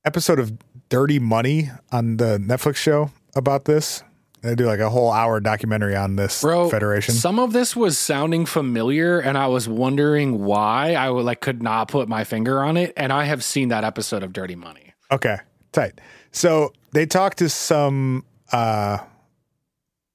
[0.05, 0.53] episode of
[0.89, 4.03] Dirty Money on the Netflix show about this.
[4.41, 7.13] They do like a whole hour documentary on this Bro, federation.
[7.13, 10.95] Some of this was sounding familiar, and I was wondering why.
[10.95, 13.85] I would like could not put my finger on it, and I have seen that
[13.85, 14.93] episode of Dirty Money.
[15.11, 15.37] Okay,
[15.71, 16.01] tight.
[16.31, 18.97] So they talked to some uh,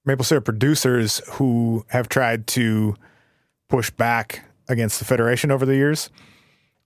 [0.05, 2.95] maple syrup producers who have tried to
[3.67, 6.09] push back against the federation over the years,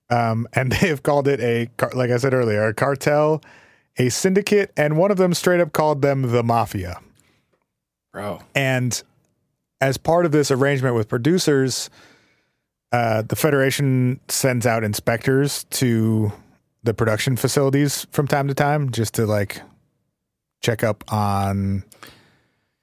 [0.10, 3.42] um, and they have called it a, like I said earlier, a cartel,
[3.98, 7.00] a syndicate, and one of them straight up called them the mafia.
[8.12, 9.02] Bro, And
[9.82, 11.90] as part of this arrangement with producers,
[12.92, 16.32] uh, the Federation sends out inspectors to
[16.84, 19.62] the production facilities from time to time just to like
[20.62, 21.84] check up on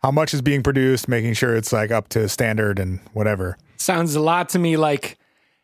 [0.03, 3.57] how much is being produced, making sure it's like up to standard and whatever.
[3.81, 5.17] Sounds a lot to me like.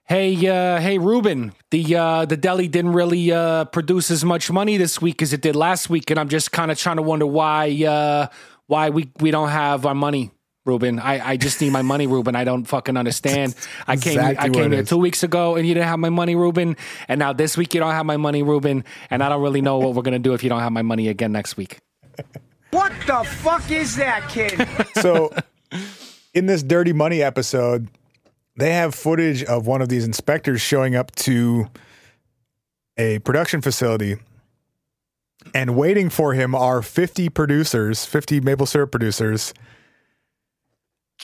[0.08, 1.52] Hey, uh, hey, Ruben.
[1.72, 5.40] The uh, the deli didn't really uh, produce as much money this week as it
[5.40, 8.28] did last week, and I'm just kind of trying to wonder why uh,
[8.68, 10.30] why we, we don't have our money,
[10.64, 11.00] Ruben.
[11.00, 12.36] I, I just need my money, Ruben.
[12.36, 13.56] I don't fucking understand.
[13.86, 14.88] I came Exactly I came it here is.
[14.88, 16.76] two weeks ago and you didn't have my money, Ruben.
[17.08, 18.84] And now this week you don't have my money, Ruben.
[19.10, 21.08] And I don't really know what we're gonna do if you don't have my money
[21.08, 21.78] again next week.
[22.70, 24.68] What the fuck is that, kid?
[25.00, 25.32] So
[26.34, 27.88] in this Dirty Money episode,
[28.56, 31.68] they have footage of one of these inspectors showing up to
[32.96, 34.16] a production facility
[35.54, 39.54] and waiting for him are 50 producers, 50 maple syrup producers,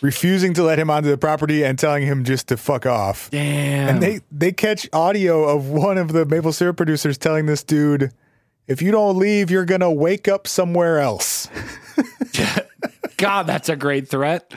[0.00, 3.30] refusing to let him onto the property and telling him just to fuck off.
[3.30, 3.88] Damn.
[3.88, 8.12] And they they catch audio of one of the maple syrup producers telling this dude,
[8.66, 11.48] "If you don't leave, you're going to wake up somewhere else."
[13.16, 14.52] God, that's a great threat.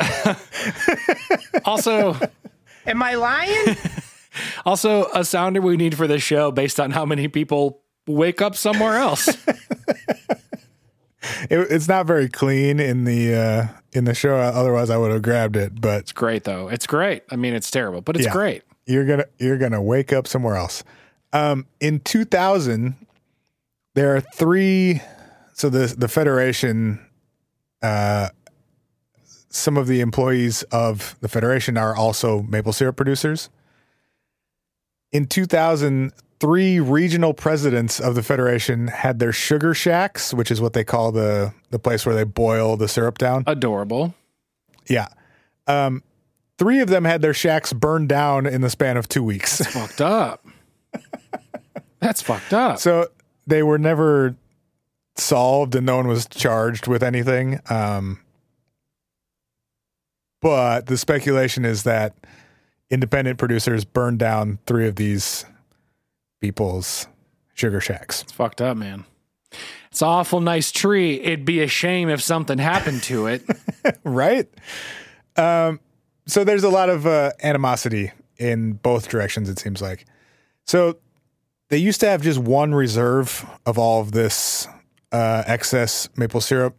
[1.64, 2.16] also,
[2.86, 3.76] Am I lying?
[4.64, 8.56] also a sounder we need for this show based on how many people wake up
[8.56, 9.28] somewhere else.
[11.50, 14.36] It, it's not very clean in the uh, in the show.
[14.36, 15.78] Otherwise, I would have grabbed it.
[15.80, 16.68] But it's great though.
[16.68, 17.24] It's great.
[17.30, 18.32] I mean, it's terrible, but it's Yeah.
[18.32, 18.62] great.
[18.86, 20.82] you're gonna you're gonna wake up somewhere else.
[21.32, 22.94] Um, in 2000,
[23.94, 25.02] there are three.
[25.52, 27.04] So the the federation,
[27.82, 28.30] uh,
[29.50, 33.50] some of the employees of the federation are also maple syrup producers.
[35.12, 40.72] In 2000, three regional presidents of the federation had their sugar shacks, which is what
[40.72, 43.44] they call the the place where they boil the syrup down.
[43.46, 44.14] Adorable.
[44.88, 45.08] Yeah.
[45.66, 46.02] Um,
[46.58, 49.58] three of them had their shacks burned down in the span of two weeks.
[49.58, 50.46] That's fucked up.
[52.00, 52.78] That's fucked up.
[52.78, 53.08] so
[53.46, 54.36] they were never
[55.16, 57.60] solved and no one was charged with anything.
[57.68, 58.20] Um,
[60.40, 62.14] but the speculation is that
[62.90, 65.44] independent producers burned down three of these
[66.40, 67.06] people's
[67.54, 68.22] sugar shacks.
[68.22, 69.04] It's fucked up, man.
[69.90, 71.20] It's an awful nice tree.
[71.20, 73.42] It'd be a shame if something happened to it.
[74.04, 74.48] right?
[75.36, 75.80] Um,
[76.26, 80.06] so there's a lot of uh, animosity in both directions, it seems like.
[80.64, 80.98] So
[81.68, 84.68] they used to have just one reserve of all of this
[85.12, 86.76] uh, excess maple syrup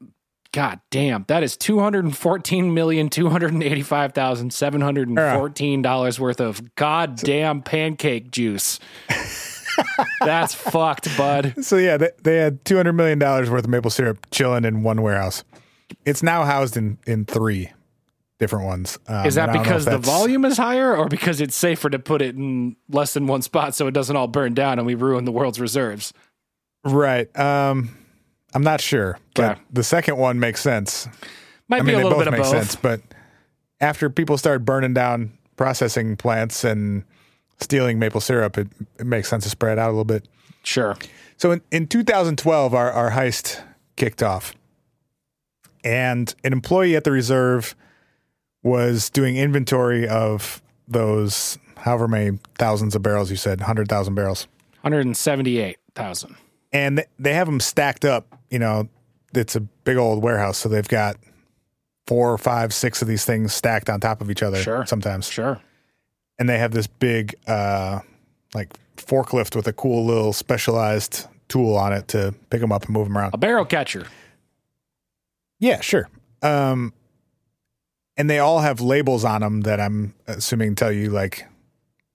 [0.51, 4.81] God damn, that is two hundred and fourteen million two hundred and eighty-five thousand seven
[4.81, 8.81] hundred and fourteen dollars worth of goddamn pancake juice.
[10.21, 11.65] That's fucked, bud.
[11.65, 14.83] So yeah, they, they had two hundred million dollars worth of maple syrup chilling in
[14.83, 15.45] one warehouse.
[16.05, 17.71] It's now housed in in three
[18.39, 18.99] different ones.
[19.09, 21.57] Um, Is that and I don't know because the volume is higher, or because it's
[21.57, 24.79] safer to put it in less than one spot so it doesn't all burn down
[24.79, 26.13] and we ruin the world's reserves?
[26.85, 27.37] Right.
[27.39, 27.91] Um,
[28.55, 29.61] I'm not sure, but Okay.
[29.73, 31.09] the second one makes sense.
[31.69, 32.47] Might I be mean, a they little both bit of both.
[32.51, 33.01] sense, but
[33.81, 37.05] after people started burning down processing plants and
[37.61, 40.27] stealing maple syrup, it, it makes sense to spread out a little bit.
[40.63, 40.97] Sure.
[41.37, 43.61] So in, in 2012, our, our heist
[43.97, 44.55] kicked off,
[45.85, 47.75] and an employee at the reserve
[48.69, 54.47] was doing inventory of those however many thousands of barrels you said, 100,000 barrels.
[54.83, 56.37] 178,000.
[56.73, 58.39] and they have them stacked up.
[58.51, 58.89] You know,
[59.35, 61.17] it's a big old warehouse, so they've got
[62.07, 64.57] four, five, six of these things stacked on top of each other.
[64.63, 64.87] Sure.
[64.87, 65.61] sometimes, Sure.
[66.39, 68.01] and they have this big, uh,
[68.55, 72.91] like forklift with a cool little specialized tool on it to pick them up and
[72.95, 73.35] move them around.
[73.35, 74.07] A barrel catcher.
[75.61, 76.09] Yeah, sure.
[76.43, 76.93] Um,
[78.19, 81.47] and they all have labels on them that I'm assuming tell you like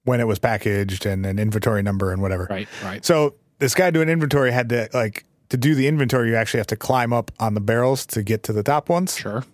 [0.03, 2.45] when it was packaged and an inventory number and whatever.
[2.49, 3.03] Right, right.
[3.03, 6.29] So this guy doing inventory had to like to do the inventory.
[6.29, 9.15] You actually have to climb up on the barrels to get to the top ones.
[9.17, 9.45] Sure.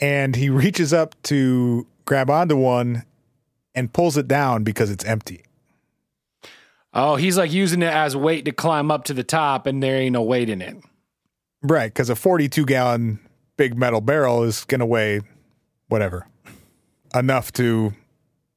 [0.00, 3.04] And he reaches up to grab onto one
[3.74, 5.44] and pulls it down because it's empty.
[6.92, 9.96] Oh, he's like using it as weight to climb up to the top, and there
[9.96, 10.76] ain't no weight in it.
[11.62, 13.20] Right, because a 42 gallon
[13.60, 15.20] big metal barrel is going to weigh
[15.88, 16.26] whatever
[17.14, 17.92] enough to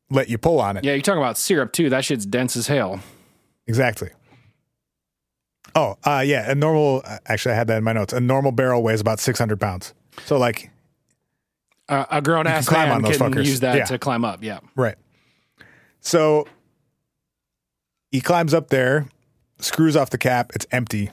[0.09, 0.85] let you pull on it.
[0.85, 1.89] Yeah, you're talking about syrup too.
[1.89, 3.01] That shit's dense as hell.
[3.67, 4.11] Exactly.
[5.75, 6.49] Oh, uh, yeah.
[6.49, 8.13] A normal, actually, I had that in my notes.
[8.13, 9.93] A normal barrel weighs about 600 pounds.
[10.25, 10.69] So, like,
[11.89, 13.45] Uh, a grown ass climb man on those can fuckers.
[13.45, 13.85] use that Yeah.
[13.85, 14.41] to climb up.
[14.41, 14.59] Yeah.
[14.77, 14.95] Right.
[15.99, 16.47] So
[18.09, 19.07] he climbs up there,
[19.59, 21.09] screws off the cap, it's empty.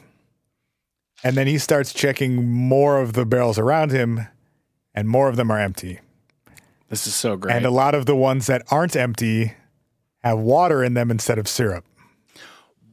[1.23, 4.27] And then he starts checking more of the barrels around him,
[4.95, 6.01] and more of them are empty.
[6.89, 7.55] This is so great.
[7.57, 9.55] And a lot of the ones that aren't empty
[10.25, 11.85] have water in them instead of syrup.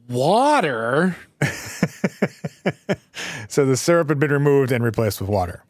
[0.10, 1.16] Water.
[3.50, 5.64] So the syrup had been removed and replaced with water.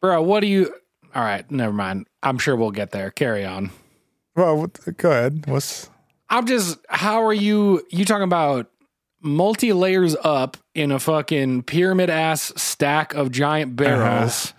[0.00, 0.72] Bro, what do you.
[1.14, 2.06] All right, never mind.
[2.22, 3.10] I'm sure we'll get there.
[3.10, 3.70] Carry on.
[4.36, 5.44] Well, what- go ahead.
[5.46, 5.90] What's
[6.30, 6.78] I'm just.
[6.88, 7.84] How are you.
[7.90, 8.70] You talking about
[9.24, 14.54] multi layers up in a fucking pyramid ass stack of giant barrels,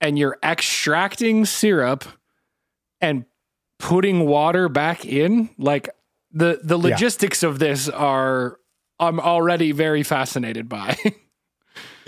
[0.00, 2.04] and you're extracting syrup
[3.00, 3.24] and
[3.78, 5.50] putting water back in?
[5.58, 5.88] Like,
[6.32, 8.58] the, the logistics of this are.
[9.00, 10.96] I'm already very fascinated by.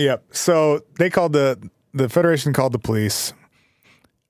[0.00, 0.24] Yep.
[0.30, 3.34] So they called the the Federation called the police.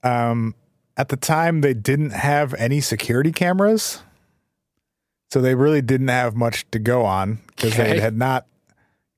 [0.03, 0.57] Um,
[0.97, 4.03] at the time, they didn't have any security cameras,
[5.31, 7.93] so they really didn't have much to go on because Okay.
[7.95, 8.47] they had not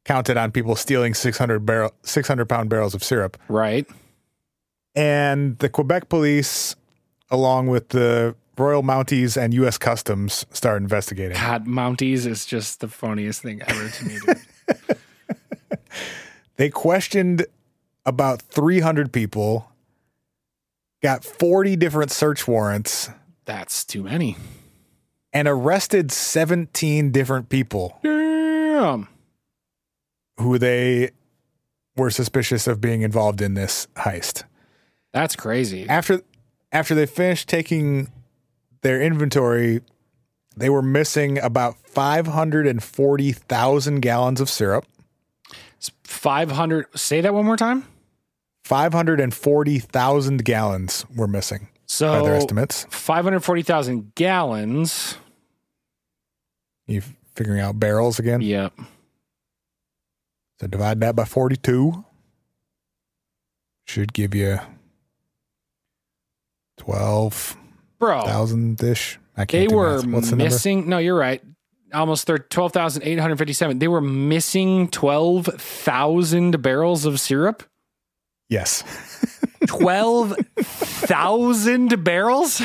[0.04, 3.36] counted on people stealing six hundred barrel six hundred pound barrels of syrup.
[3.48, 3.86] right.
[4.94, 6.76] And the Quebec police,
[7.30, 9.78] along with the Royal Mounties and U.S.
[9.78, 11.34] Customs, started investigating.
[11.38, 14.18] God, Mounties is just the funniest thing ever to me.
[16.56, 17.46] They questioned
[18.04, 19.72] about 300 people,
[21.02, 23.08] got 40 different search warrants,
[23.46, 24.36] That's too many.
[25.32, 29.08] And arrested 17 different people Damn.
[30.38, 31.10] who they
[31.96, 34.42] were suspicious of being involved in this heist.
[35.12, 35.88] That's crazy.
[35.88, 36.22] After
[36.70, 38.10] after they finished taking
[38.80, 39.80] their inventory,
[40.56, 44.86] they were missing about 540,000 gallons of syrup,
[46.04, 46.98] 500.
[46.98, 47.84] Say that one more time.
[48.64, 51.68] 540,000 gallons were missing
[52.00, 52.86] by their So estimates.
[52.90, 55.16] 540,000 gallons.
[56.86, 57.02] You
[57.34, 58.40] figuring out barrels again?
[58.40, 58.72] Yep.
[60.60, 62.04] So divide that by 42.
[63.86, 64.58] Should give you
[66.78, 69.18] 12,000 Bro, ish.
[69.36, 70.36] I they can't do were the number?
[70.36, 70.88] missing.
[70.88, 71.42] No, you're right.
[71.92, 73.78] Almost thir- 12,857.
[73.78, 77.62] They were missing 12,000 barrels of syrup.
[78.48, 78.82] Yes.
[79.66, 82.62] 12,000 barrels?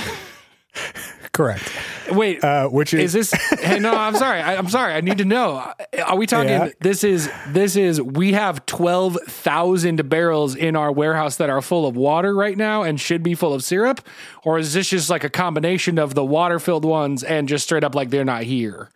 [1.33, 1.67] Correct.
[2.11, 5.17] Wait, Uh, which is, is this hey, no i'm sorry I, i'm sorry i need
[5.17, 5.73] to know
[6.05, 6.69] are we talking Yeah.
[6.79, 11.97] this is this is we have 12000 barrels in our warehouse that are full of
[11.97, 13.99] water right now and should be full of syrup
[14.45, 17.83] or is this just like a combination of the water filled ones and just straight
[17.83, 18.89] up like they're not here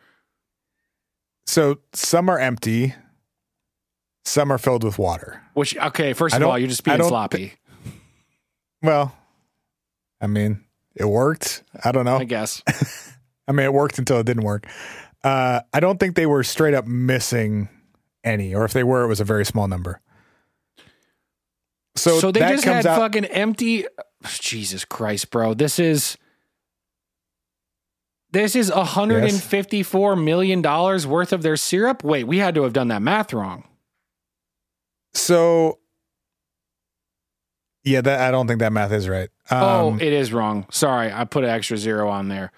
[1.46, 2.96] so some are empty
[4.24, 5.42] Some are filled with water.
[5.54, 7.54] Which okay, first of all, you're just being sloppy.
[8.82, 9.16] Well,
[10.20, 10.64] I mean,
[10.96, 11.64] it worked.
[11.84, 12.18] I don't know.
[12.18, 12.62] I guess.
[13.48, 14.68] I mean, it worked until it didn't work.
[15.24, 17.70] Uh, I don't think they were straight up missing
[18.24, 20.02] any, or if they were, it was a very small number.
[21.96, 22.98] So, So, they just had out.
[23.00, 23.86] fucking empty.
[24.26, 25.54] Jesus Christ, bro!
[25.54, 26.18] This is
[28.32, 32.04] this is hundred and fifty four million dollars worth of their syrup.
[32.04, 33.66] Wait, we had to have done that math wrong.
[35.14, 35.80] so,
[37.84, 39.30] yeah, that I don't think that math is right.
[39.50, 40.66] oh, Um, it is wrong.
[40.72, 42.52] Sorry, I put an extra zero on there.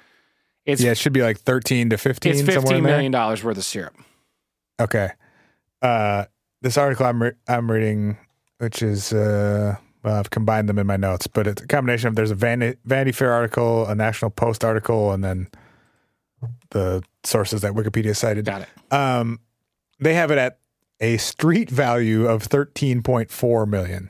[0.66, 2.34] It's yeah, it should be like thirteen to fifteen.
[2.34, 3.94] it's fifteen million dollars worth of syrup.
[4.80, 5.10] Okay.
[5.82, 6.26] Uh,
[6.62, 8.18] this article I'm re- I'm reading,
[8.60, 12.16] which is uh, well, I've combined them in my notes, but it's a combination of
[12.16, 15.50] there's a Vanity, Vanity Fair article, a National Post article, and then
[16.72, 18.46] the sources that Wikipedia cited.
[18.46, 18.94] Got it.
[18.94, 19.40] Um,
[20.00, 20.60] they have it at
[21.02, 24.10] a street value of thirteen point four million.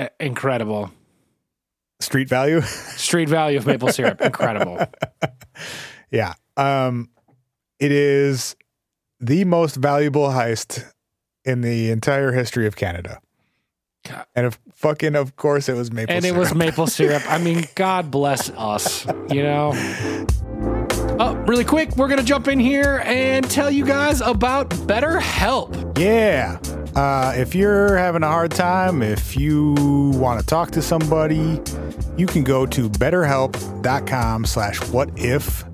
[0.00, 0.90] Uh, incredible.
[2.00, 2.60] Street value,
[2.96, 4.20] Street value of maple syrup.
[4.22, 4.78] Incredible.
[6.10, 6.32] yeah.
[6.56, 7.10] Um,
[7.78, 8.56] it is
[9.20, 10.90] the most valuable heist
[11.44, 13.20] in the entire history of Canada.
[14.08, 14.24] God.
[14.34, 16.38] And of fucking, of course, it was maple and it syrup.
[16.38, 17.22] was maple syrup.
[17.30, 19.72] I mean, God bless us, you know.
[21.20, 25.98] Oh, really quick, we're gonna jump in here and tell you guys about BetterHelp.
[25.98, 26.58] Yeah.
[26.96, 29.74] Uh, if you're having a hard time, if you
[30.14, 31.60] want to talk to somebody,
[32.16, 35.64] you can go to betterhelp.com slash what if,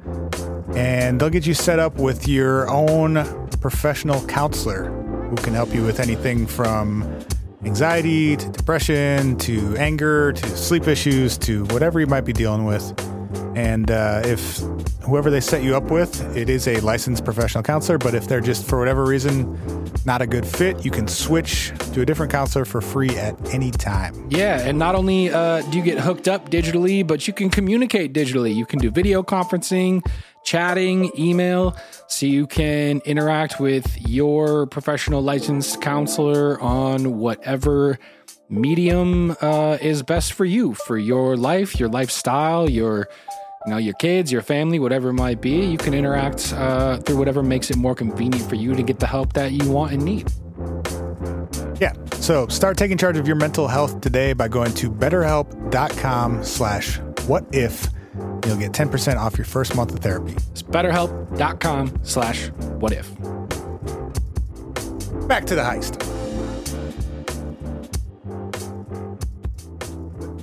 [0.76, 3.14] and they'll get you set up with your own
[3.60, 4.90] professional counselor
[5.30, 7.02] who can help you with anything from
[7.64, 13.15] anxiety to depression to anger to sleep issues to whatever you might be dealing with.
[13.56, 14.58] And uh, if
[15.00, 18.42] whoever they set you up with, it is a licensed professional counselor, but if they're
[18.42, 19.58] just for whatever reason
[20.04, 23.70] not a good fit, you can switch to a different counselor for free at any
[23.70, 24.28] time.
[24.28, 28.12] Yeah, and not only uh, do you get hooked up digitally, but you can communicate
[28.12, 28.54] digitally.
[28.54, 30.06] You can do video conferencing,
[30.44, 31.78] chatting, email,
[32.08, 37.98] so you can interact with your professional licensed counselor on whatever
[38.48, 43.08] medium uh, is best for you, for your life, your lifestyle, your
[43.66, 45.64] you know your kids, your family, whatever it might be.
[45.66, 49.06] You can interact uh, through whatever makes it more convenient for you to get the
[49.06, 50.30] help that you want and need.
[51.80, 51.92] Yeah.
[52.20, 57.44] So start taking charge of your mental health today by going to betterhelp.com slash what
[57.52, 57.88] if.
[58.46, 60.32] You'll get 10% off your first month of therapy.
[60.52, 62.48] It's betterhelp.com slash
[62.78, 63.12] what if.
[65.26, 66.02] Back to the heist.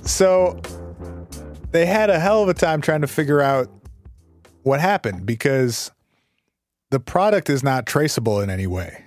[0.06, 0.60] So
[1.74, 3.68] they had a hell of a time trying to figure out
[4.62, 5.90] what happened because
[6.90, 9.04] the product is not traceable in any way.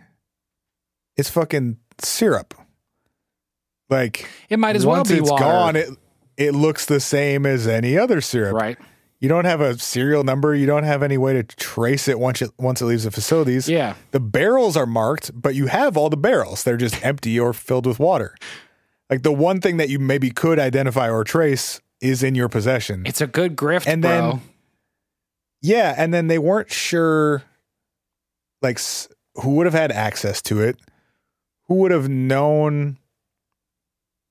[1.15, 2.53] It's fucking syrup.
[3.89, 5.43] Like It might as well be it's water.
[5.43, 5.89] gone, it
[6.35, 8.53] it looks the same as any other syrup.
[8.53, 8.77] right.
[9.19, 10.53] You don't have a serial number.
[10.53, 13.67] You don't have any way to trace it once it once it leaves the facilities.
[13.69, 13.95] Yeah.
[14.11, 16.63] The barrels are marked, but you have all the barrels.
[16.63, 18.35] They're just empty or filled with water.
[19.09, 23.03] Like the one thing that you maybe could identify or trace is in your possession.
[23.05, 24.09] It's a good grift, And bro.
[24.31, 24.41] then-
[25.61, 27.43] yeah, and then they weren't sure
[28.61, 28.79] like
[29.35, 30.79] who would have had access to it,
[31.67, 32.97] who would have known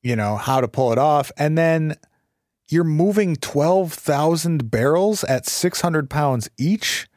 [0.02, 1.96] you know how to pull it off, and then
[2.68, 7.08] you're moving 12,000 barrels at 600 pounds each.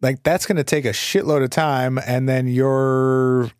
[0.00, 3.50] Like that's going to take a shitload of time and then you're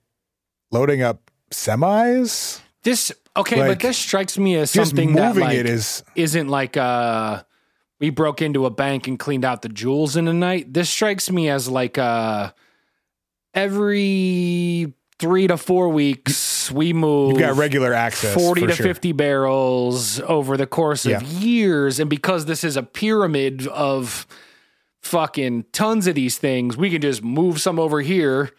[0.73, 2.61] loading up semis.
[2.83, 7.43] this okay, but this strikes me as something that like it is isn't like uh
[8.01, 10.73] we broke into a bank and cleaned out the jewels in a night.
[10.75, 12.53] This strikes me as like uh
[13.55, 18.87] every three to four weeks we move you've got regular access 40 for to sure.
[18.87, 21.23] 50 barrels over the course of Yeah.
[21.23, 22.01] years.
[22.01, 24.27] And because this is a pyramid of
[25.01, 28.51] fucking tons of these things, we can just move some over here,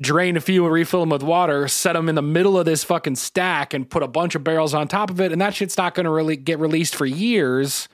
[0.00, 2.84] drain a few and refill them with water, set them in the middle of this
[2.84, 5.32] fucking stack and put a bunch of barrels on top of it.
[5.32, 7.88] And that shit's not going to really get released for years.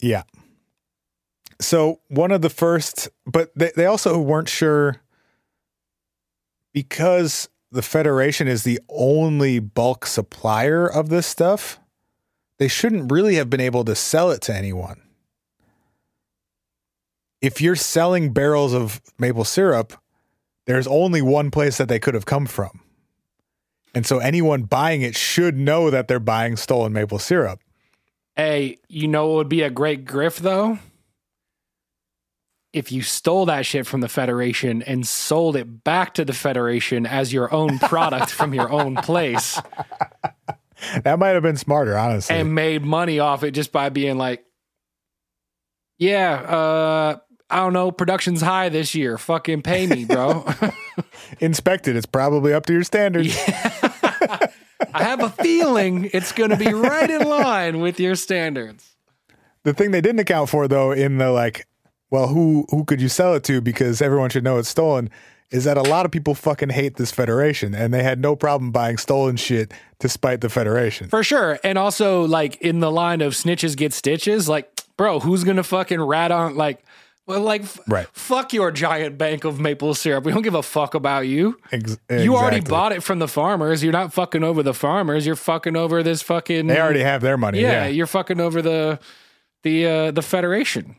[0.00, 0.22] Yeah.
[1.60, 4.96] So one of the first, but they, they also weren't sure
[6.72, 11.78] because the Federation is the only bulk supplier of this stuff,
[12.58, 15.02] they shouldn't really have been able to sell it to anyone.
[17.42, 19.94] If you're selling barrels of maple syrup,
[20.66, 22.80] there's only one place that they could have come from.
[23.94, 27.60] And so anyone buying it should know that they're buying stolen maple syrup.
[28.34, 30.78] Hey, you know what would be a great grift though?
[32.72, 37.06] if you stole that shit from the Federation and sold it back to the Federation
[37.06, 39.58] as your own product from your own place
[41.02, 42.36] That might have been smarter, honestly.
[42.36, 44.44] and made money off it just by being like,
[45.96, 47.16] yeah, uh,
[47.48, 49.18] I don't know, production's high this year.
[49.18, 50.44] Fucking pay me, bro.
[51.40, 51.96] Inspected.
[51.96, 53.36] It's probably up to your standards.
[53.48, 58.96] I have a feeling it's going to be right in line with your standards.
[59.62, 61.66] The thing they didn't account for though in the like,
[62.10, 65.10] well, who who could you sell it to because everyone should know it's stolen
[65.50, 68.72] is that a lot of people fucking hate this federation and they had no problem
[68.72, 71.08] buying stolen shit to spite the federation.
[71.08, 71.58] For sure.
[71.62, 75.62] And also, like, in the line of snitches get stitches, like, bro, who's going to
[75.62, 76.84] fucking rat on, like,
[77.26, 78.06] well, like, f- Right.
[78.12, 80.24] fuck your giant bank of maple syrup.
[80.24, 81.58] We don't give a fuck about you.
[81.72, 83.82] Ex- You already bought it from the farmers.
[83.82, 85.26] You're not fucking over the farmers.
[85.26, 86.66] You're fucking over this fucking.
[86.68, 87.60] They already have their money.
[87.60, 87.86] yeah, Yeah.
[87.88, 88.98] you're fucking over the
[89.62, 90.96] the uh, the federation.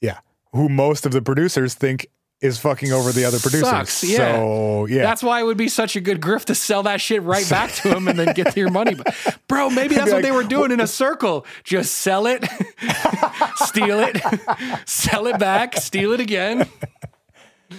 [0.00, 0.18] Yeah.
[0.52, 2.06] Who most of the producers think
[2.40, 3.68] is fucking over the other producers.
[3.68, 4.36] Sucks, yeah.
[4.36, 5.02] So yeah.
[5.02, 7.72] That's why it would be such a good grift to sell that shit right back
[7.72, 8.94] to them and then get your money.
[8.94, 9.16] back.
[9.48, 11.46] Bro, maybe that's what like, they were doing in a circle.
[11.64, 12.44] Just sell it,
[13.56, 14.20] steal it,
[14.88, 16.68] sell it back, steal it again.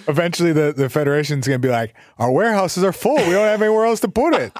[0.07, 3.15] Eventually the, the Federation's gonna be like, Our warehouses are full.
[3.15, 4.51] We don't have anywhere else to put it.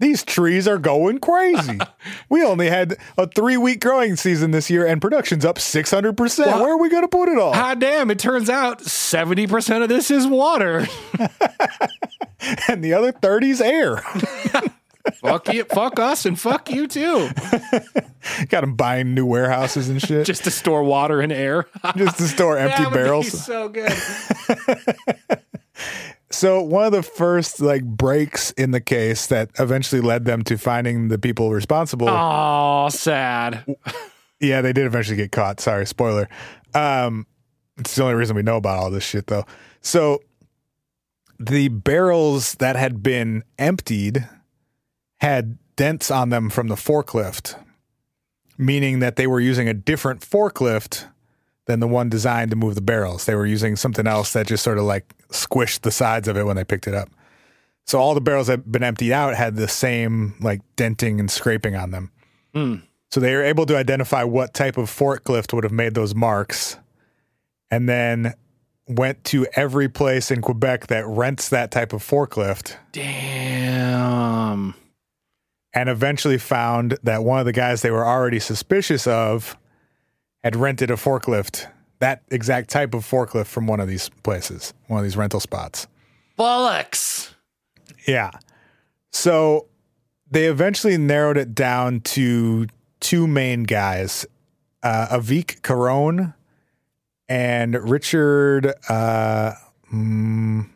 [0.00, 1.78] These trees are going crazy.
[2.30, 6.46] We only had a three week growing season this year and production's up 600%.
[6.46, 7.52] Well, Where are we going to put it all?
[7.52, 10.86] God damn, it turns out 70% of this is water.
[12.68, 13.96] and the other 30's air.
[15.20, 17.28] fuck you, fuck us, and fuck you too.
[18.48, 21.66] Got them buying new warehouses and shit just, to store water and air.
[21.96, 23.44] Just to store empty That would be barrels.
[23.44, 23.92] so good.
[26.30, 30.58] So one of the first like breaks in the case that eventually led them to
[30.58, 32.08] finding the people responsible.
[32.08, 33.64] Oh, sad.
[34.40, 35.58] Yeah, they did eventually get caught.
[35.60, 36.28] Sorry, spoiler.
[36.74, 37.26] Um,
[37.78, 39.46] it's the only reason we know about all this shit, though.
[39.80, 40.20] So
[41.40, 44.28] the barrels that had been emptied
[45.20, 47.58] had dents on them from the forklift,
[48.58, 51.06] meaning that they were using a different forklift
[51.66, 53.24] than the one designed to move the barrels.
[53.24, 56.44] They were using something else that just sort of like squished the sides of it
[56.44, 57.08] when they picked it up.
[57.86, 61.30] So all the barrels that had been emptied out had the same like denting and
[61.30, 62.10] scraping on them.
[62.54, 62.74] Hmm.
[63.10, 66.76] So they were able to identify what type of forklift would have made those marks
[67.70, 68.34] and then
[68.86, 74.74] went to every place in Quebec that rents that type of forklift Damn.
[75.74, 79.56] and eventually found that one of the guys they were already suspicious of
[80.42, 81.66] had rented a forklift,
[82.00, 85.86] that exact type of forklift from one of these places, one of these rental spots.
[86.38, 87.34] Bollocks.
[88.06, 88.30] Yeah.
[89.10, 89.66] So
[90.30, 92.66] they eventually narrowed it down to
[93.00, 94.26] two main guys,
[94.82, 96.34] uh, Avik Caron
[97.28, 99.52] and Richard uh,
[99.92, 100.68] mm,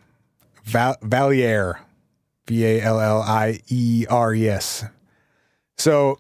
[0.65, 1.81] Val- Valliere,
[2.47, 4.85] V A L L I E R E S.
[5.79, 6.19] So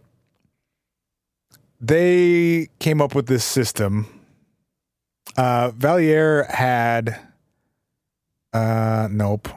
[1.81, 4.07] they came up with this system.
[5.37, 7.19] Uh, Valliere had,
[8.53, 9.49] uh, nope.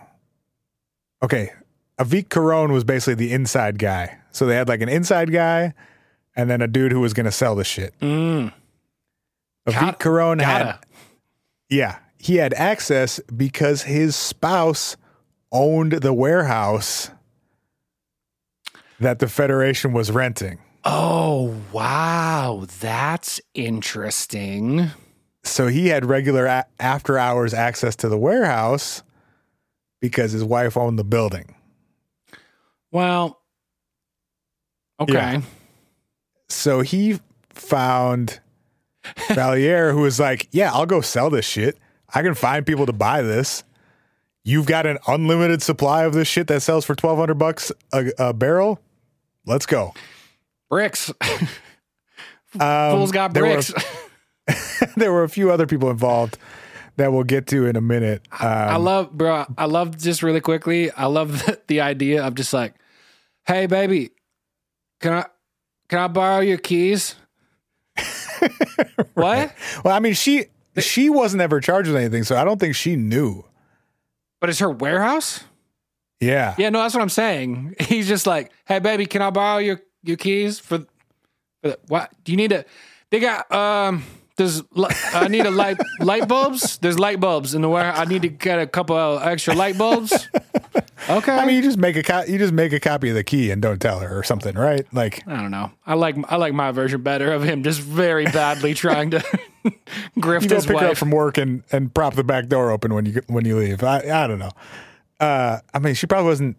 [1.24, 1.52] Okay,
[2.00, 4.18] Avik Caron was basically the inside guy.
[4.32, 5.74] So they had like an inside guy
[6.36, 7.94] and then a dude who was going to sell the shit.
[8.02, 8.54] Mm.
[9.68, 10.80] Avik Got- Caron had, Gotta.
[11.70, 14.98] yeah, he had access because his spouse
[15.52, 17.10] owned the warehouse
[19.00, 20.60] that the Federation was renting.
[20.84, 22.66] Oh, wow.
[22.80, 24.92] That's interesting.
[25.46, 29.04] So he had regular a- after hours access to the warehouse
[30.02, 31.56] because his wife owned the building.
[32.92, 33.40] Well,
[35.00, 35.14] okay.
[35.14, 35.42] Yeah.
[36.50, 37.20] So he
[37.50, 38.40] found
[39.30, 41.78] Valier, who was like, Yeah, I'll go sell this shit.
[42.14, 43.64] I can find people to buy this.
[44.44, 48.34] You've got an unlimited supply of this shit that sells for 1200 bucks a, a
[48.34, 48.80] barrel.
[49.46, 49.94] Let's go.
[50.70, 51.12] Bricks.
[52.60, 53.74] Um, Fools got bricks.
[54.96, 56.38] there were a few other people involved
[56.98, 58.22] that we'll get to in a minute.
[58.32, 59.46] Um, I love, bro.
[59.58, 60.92] I love just really quickly.
[60.92, 62.76] I love the, the idea of just like,
[63.46, 64.12] hey, baby,
[65.02, 65.26] can I
[65.90, 67.16] can I borrow your keys?
[69.14, 69.54] What?
[69.84, 72.98] well, I mean, she she wasn't ever charged with anything, so I don't think she
[72.98, 73.46] knew.
[74.42, 75.46] But it's her warehouse.
[76.20, 76.54] Yeah.
[76.58, 77.76] Yeah, no, that's what I'm saying.
[77.80, 80.80] He's just like, hey, baby, can I borrow your your keys for?
[81.62, 82.66] for the, what do you need to?
[83.10, 84.04] They got um.
[84.38, 86.78] There's li- I need a light light bulbs.
[86.80, 87.98] There's light bulbs in the warehouse.
[87.98, 90.28] I need to get a couple of extra light bulbs.
[91.10, 91.32] Okay.
[91.32, 93.52] I mean, you just make a co- you just make a copy of the key
[93.52, 94.86] and don't tell her or something, right?
[94.94, 95.72] Like, I don't know.
[95.86, 99.20] I like I like my version better of him just very badly trying to
[100.20, 102.72] Grift you go his pick her up from work and and prop the back door
[102.72, 103.84] open when you when you leave.
[103.84, 104.52] I I don't know.
[105.20, 106.58] Uh, I mean, she probably wasn't.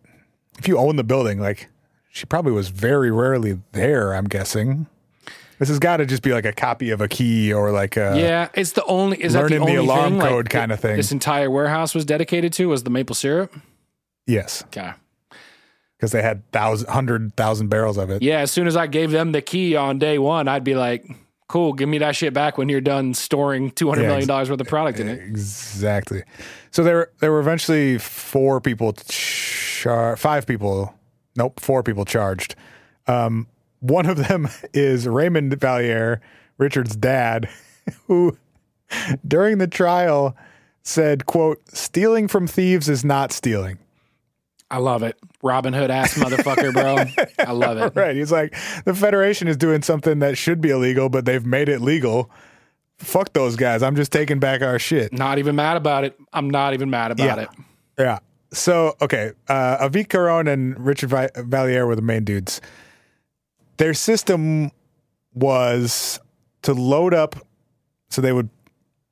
[0.58, 1.68] If you own the building, like
[2.10, 4.14] she probably was very rarely there.
[4.14, 4.86] I'm guessing.
[5.58, 8.14] This has got to just be like a copy of a key or like a
[8.18, 9.22] yeah, it's the only.
[9.22, 10.96] Is that Learning the the only alarm thing, like, code kinda thing.
[10.96, 13.54] This entire warehouse was dedicated to was the maple syrup.
[14.26, 14.92] yes, Okay.
[15.96, 18.22] because they had thousand hundred thousand barrels of it.
[18.22, 21.06] Yeah, as soon as I gave them the key on day one, I'd be like,
[21.48, 24.50] "Cool, give me that shit back when you're done storing two hundred yeah, million dollars
[24.50, 26.22] worth of product in it." Exactly.
[26.70, 30.94] So there there were eventually four people char- five people
[31.34, 32.54] nope, four people charged.
[33.06, 33.46] Um,
[33.88, 36.20] one of them is Raymond Valier,
[36.58, 37.48] Richard's dad,
[38.06, 38.36] who
[39.26, 40.36] during the trial
[40.82, 43.78] said, quote, stealing from thieves is not stealing.
[44.70, 47.24] I love it, Robin Hood ass motherfucker, bro.
[47.44, 47.92] I love it.
[48.00, 48.16] Right.
[48.16, 48.52] He's like,
[48.84, 52.30] the Federation is doing something that should be illegal, but they've made it legal.
[52.98, 53.82] Fuck those guys.
[53.82, 55.12] I'm just taking back our shit.
[55.12, 56.18] Not even mad about it.
[56.32, 57.42] I'm not even mad about Yeah.
[57.42, 57.48] it.
[57.98, 58.18] Yeah.
[58.52, 62.60] So okay, uh, Avik Caron and Richard Vi- Valier were the main dudes.
[63.78, 64.70] Their system
[65.34, 66.18] was
[66.62, 67.36] to load up,
[68.10, 68.48] so they would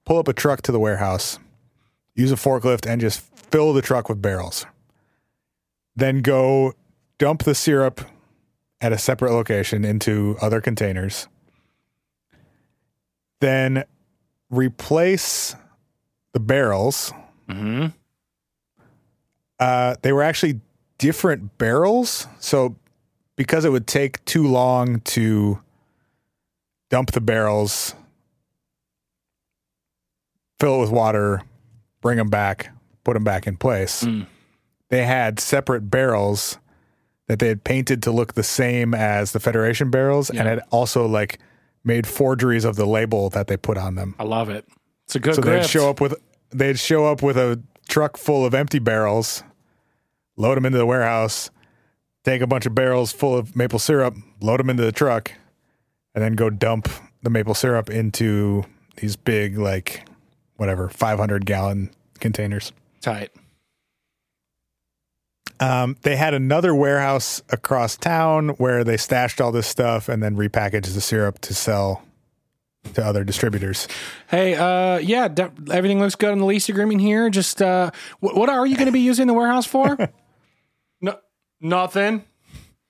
[0.05, 1.39] pull up a truck to the warehouse,
[2.15, 4.67] use a forklift, and just fill the truck with barrels.
[5.97, 6.75] Then go
[7.19, 8.01] dump the syrup
[8.81, 11.29] at a separate location into other containers.
[13.41, 13.85] Then
[14.51, 15.55] replace
[16.33, 17.13] the barrels
[17.49, 17.87] hmm
[19.59, 20.61] uh, they were actually
[20.99, 22.27] different barrels.
[22.41, 22.77] So
[23.37, 25.61] because it would take too long to
[26.91, 27.95] dump the barrels,
[30.61, 31.43] fill it with water,
[32.01, 32.71] bring them back,
[33.03, 34.27] put them back in place, Mm.
[34.91, 36.59] they had separate barrels
[37.27, 40.45] that they had painted to look the same as the Federation barrels and Yeah.
[40.45, 41.39] had also like
[41.83, 44.15] made forgeries of the label that they put on them.
[44.19, 44.67] I love it.
[45.07, 46.15] It's a good So they'd show up with
[46.51, 49.43] they'd show up with a truck full of empty barrels,
[50.37, 51.51] load them into the warehouse,
[52.25, 55.33] take a bunch of barrels full of maple syrup, load them into the truck,
[56.15, 56.89] and then go dump
[57.23, 58.65] the maple syrup into
[58.97, 60.07] these big like
[60.57, 62.73] whatever 500 gallon containers.
[63.01, 63.31] Tight.
[65.61, 70.37] Um, they had another warehouse across town where they stashed all this stuff and then
[70.37, 72.03] repackaged the syrup to sell
[72.95, 73.89] to other distributors.
[74.29, 77.31] Hey, uh, yeah, d- everything looks good on the lease agreement here.
[77.31, 79.97] Just, uh, wh- what are you going to be using the warehouse for?
[81.61, 82.25] no, nothing.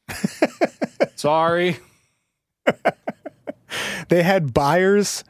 [1.16, 1.78] Sorry.
[4.08, 5.24] They had buyers.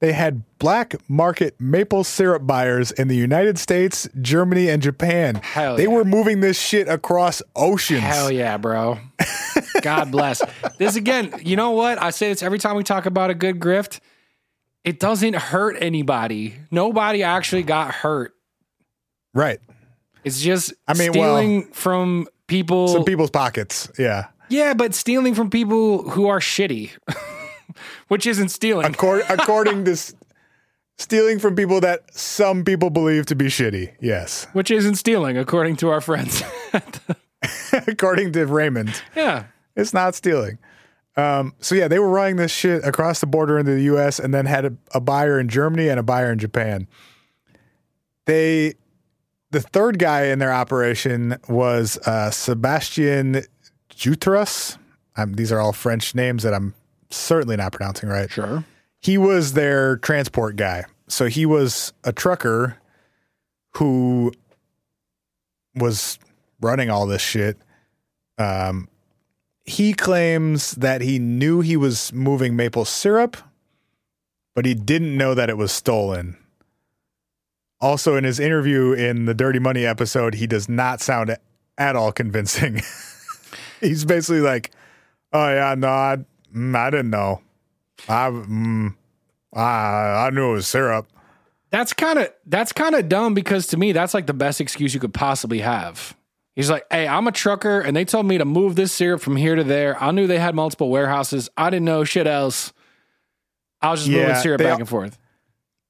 [0.00, 5.36] They had black market maple syrup buyers in the United States, Germany, and Japan.
[5.36, 5.88] Hell they yeah.
[5.88, 8.02] were moving this shit across oceans.
[8.02, 8.98] Hell yeah, bro.
[9.82, 10.42] God bless.
[10.78, 12.00] This again, you know what?
[12.00, 14.00] I say this every time we talk about a good grift.
[14.84, 16.54] It doesn't hurt anybody.
[16.70, 18.34] Nobody actually got hurt.
[19.34, 19.58] Right.
[20.24, 22.88] It's just I mean, stealing from people.
[22.88, 23.90] Some people's pockets.
[23.98, 24.26] Yeah.
[24.48, 26.90] yeah, but stealing from people who are shitty,
[28.08, 28.92] which isn't stealing.
[28.92, 30.14] Accor- according to s-
[30.98, 33.94] stealing from people that some people believe to be shitty.
[34.00, 34.46] Yes.
[34.52, 36.42] which isn't stealing, according to our friends.
[37.72, 39.02] according to Raymond.
[39.14, 39.44] yeah.
[39.76, 40.58] It's not stealing.
[41.18, 44.18] Um, so yeah, they were running this shit across the border into the U.S.
[44.18, 46.86] and then had a, a buyer in Germany and a buyer in Japan.
[48.26, 48.74] They,
[49.56, 53.40] the third guy in their operation was uh, Sebastian
[53.88, 54.76] Jutras.
[55.16, 56.74] Um, these are all French names that I'm
[57.08, 58.30] certainly not pronouncing right.
[58.30, 58.64] Sure.
[59.00, 60.84] He was their transport guy.
[61.08, 62.76] So he was a trucker
[63.76, 64.30] who
[65.74, 66.18] was
[66.60, 67.56] running all this shit.
[68.36, 68.90] Um,
[69.64, 73.38] he claims that he knew he was moving maple syrup,
[74.54, 76.36] but he didn't know that it was stolen.
[77.80, 81.36] Also, in his interview in the Dirty Money episode, he does not sound
[81.76, 82.80] at all convincing.
[83.80, 84.70] He's basically like,
[85.32, 86.18] "Oh yeah, no, I,
[86.54, 87.42] mm, I didn't know.
[88.08, 88.94] I, mm,
[89.52, 91.08] I, I knew it was syrup."
[91.70, 94.94] That's kind of that's kind of dumb because to me that's like the best excuse
[94.94, 96.16] you could possibly have.
[96.54, 99.36] He's like, "Hey, I'm a trucker, and they told me to move this syrup from
[99.36, 100.02] here to there.
[100.02, 101.50] I knew they had multiple warehouses.
[101.58, 102.72] I didn't know shit else.
[103.82, 105.18] I was just moving syrup back al- and forth."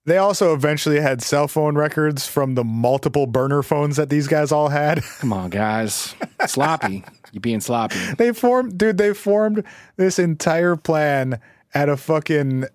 [0.06, 4.52] They also eventually had cell phone records from the multiple burner phones that these guys
[4.52, 5.02] all had.
[5.18, 6.14] Come on, guys,
[6.46, 7.04] sloppy.
[7.32, 7.98] You being sloppy?
[8.16, 8.98] they formed, dude.
[8.98, 9.64] They formed
[9.96, 11.40] this entire plan
[11.74, 12.66] at a fucking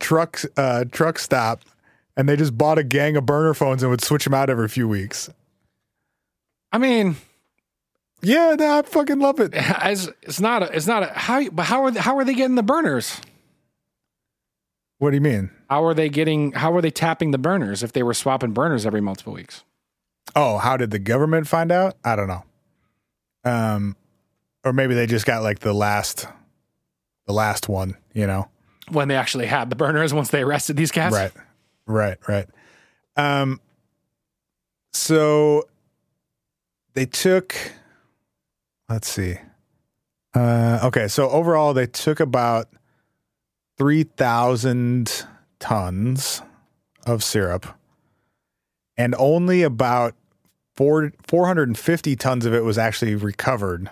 [0.00, 1.62] truck uh, truck stop,
[2.16, 4.68] and they just bought a gang of burner phones and would switch them out every
[4.68, 5.28] few weeks.
[6.72, 7.16] I mean,
[8.22, 9.50] Yeah, no, I fucking love it.
[9.54, 12.34] it's, it's not a, it's not a how but how are they, how are they
[12.34, 13.20] getting the burners?
[14.96, 15.50] What do you mean?
[15.68, 16.52] How are they getting?
[16.52, 19.64] How are they tapping the burners if they were swapping burners every multiple weeks?
[20.34, 21.96] Oh, how did the government find out?
[22.04, 22.44] I don't know.
[23.44, 23.96] Um,
[24.64, 26.26] or maybe they just got like the last,
[27.26, 27.96] the last one.
[28.14, 28.48] You know.
[28.90, 31.14] When they actually had the burners once they arrested these cats.
[31.14, 31.32] Right.
[31.86, 32.18] Right.
[32.26, 32.46] Right.
[33.16, 33.60] Um.
[34.92, 35.68] So
[36.94, 37.54] they took.
[38.88, 39.36] Let's see.
[40.34, 42.68] Uh, okay, so overall they took about
[43.76, 45.26] three thousand
[45.60, 46.42] tons
[47.06, 47.66] of syrup,
[48.96, 50.14] and only about
[50.76, 53.90] four four hundred and fifty tons of it was actually recovered,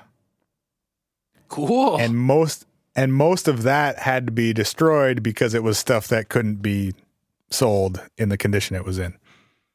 [1.48, 1.96] Cool.
[1.98, 6.28] and most and most of that had to be destroyed because it was stuff that
[6.28, 6.94] couldn't be
[7.50, 9.16] sold in the condition it was in.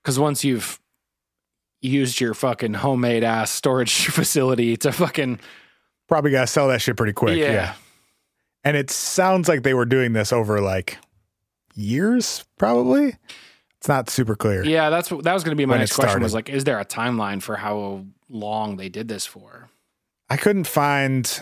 [0.02, 0.80] Because once you've
[1.82, 5.40] used your fucking homemade ass storage facility to fucking
[6.08, 7.38] Probably got to sell that shit pretty quick.
[7.38, 7.52] yeah.
[7.54, 7.74] yeah.
[8.66, 10.98] And it sounds like they were doing this over like
[11.76, 13.16] years, probably.
[13.78, 14.64] It's not super clear.
[14.64, 16.22] Yeah, that's what that was going to be my next question.
[16.22, 19.70] Was like, is there a timeline for how long they did this for?
[20.30, 21.42] I couldn't find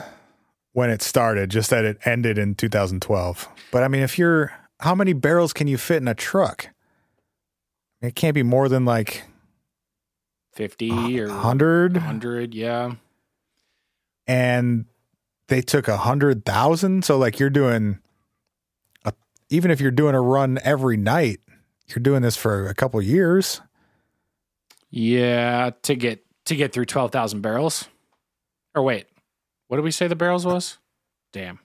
[0.74, 3.48] when it started, just that it ended in 2012.
[3.72, 6.70] But I mean, if you're, how many barrels can you fit in a truck?
[8.02, 9.24] It can't be more than like
[10.54, 11.98] Fifty or 100.
[11.98, 12.54] hundred?
[12.54, 12.94] Yeah.
[14.28, 14.86] And
[15.48, 17.06] they took a hundred thousand.
[17.06, 18.00] So like you're doing,
[19.50, 21.39] even if you're doing a run every night,
[21.88, 23.62] you're doing this for a couple years.
[24.89, 27.88] Yeah, to get to get through twelve thousand barrels.
[28.76, 29.08] Or wait,
[29.68, 30.78] what did we say the barrels was?
[31.34, 31.60] Damn,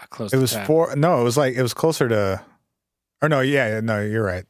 [0.00, 0.34] I closed.
[0.34, 0.66] It was tab.
[0.66, 0.94] four.
[0.96, 2.42] No, it was like it was closer to,
[3.22, 4.44] or no, yeah, no, you're right.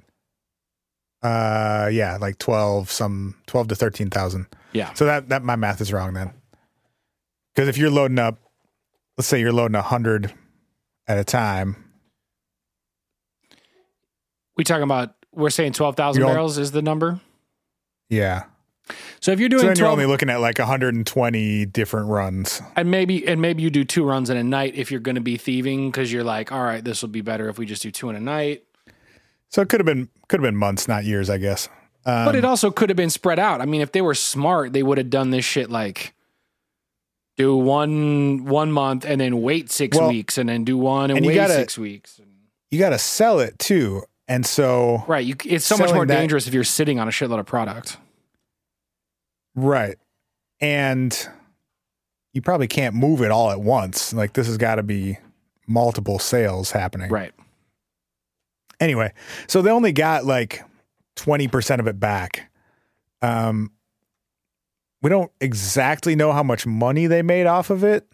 [1.23, 4.47] Uh, yeah, like twelve, some twelve to thirteen thousand.
[4.73, 6.33] Yeah, So that that my math is wrong then,
[7.55, 8.41] because if you're loading up,
[9.17, 10.33] let's say you're loading a hundred
[11.07, 11.82] at a time.
[14.57, 15.15] We talking about.
[15.35, 17.21] We're saying twelve thousand barrels is the number.
[18.11, 18.45] Yeah,
[19.21, 22.61] So if you're so doing then you're only looking at like 120 different runs.
[22.77, 25.23] and maybe and maybe you do two runs in a night if you're going to
[25.23, 27.91] be thieving because you're like, all right, this will be better if we just do
[27.91, 28.65] two in a night.
[29.49, 31.71] So it could have been could have been months, not years, I guess.
[32.05, 33.63] Um, But it also could have been spread out.
[33.63, 36.13] I mean, if they were smart, they would have done this shit like
[37.39, 41.19] do one one month and then wait six Well, weeks and then do one and,
[41.19, 42.21] and wait gotta- six weeks.
[42.71, 45.25] you got to sell it too, and so Right.
[45.27, 47.97] You, it's so much more that- dangerous if you're sitting on a shitload of product.
[49.55, 49.97] Right.
[50.61, 51.29] And
[52.33, 54.13] you probably can't move it all at once.
[54.15, 55.19] Like this has got to be
[55.67, 57.11] multiple sales happening.
[57.11, 57.33] Right.
[58.81, 59.13] Anyway,
[59.47, 60.63] so they only got like
[61.17, 62.51] 20% of it back.
[63.21, 63.71] Um
[65.03, 68.07] we don't exactly know how much money they made off of it.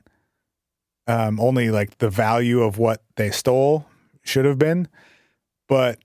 [1.06, 3.86] Um only like the value of what they stole
[4.24, 4.88] should have been.
[5.68, 5.98] But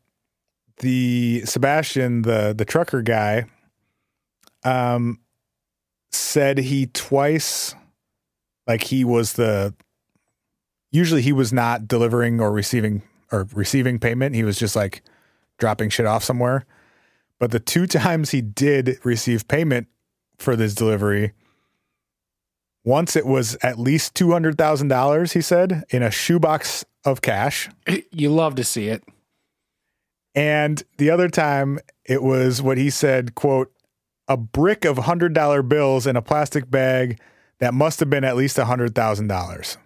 [0.78, 3.46] the Sebastian, the the trucker guy,
[4.64, 5.20] um
[6.12, 7.74] said he twice
[8.68, 9.74] like he was the
[10.92, 13.02] usually he was not delivering or receiving
[13.32, 14.36] or receiving payment.
[14.36, 15.02] He was just like
[15.58, 16.66] dropping shit off somewhere.
[17.40, 19.88] But the two times he did receive payment
[20.38, 21.34] for this delivery
[22.86, 27.70] once it was at least $200,000 he said in a shoebox of cash.
[28.12, 29.04] You love to see it.
[30.36, 33.72] And the other time it was what he said, quote,
[34.28, 37.20] a brick of hundred dollar bills in a plastic bag
[37.60, 39.78] that must have been at least a hundred thousand dollars.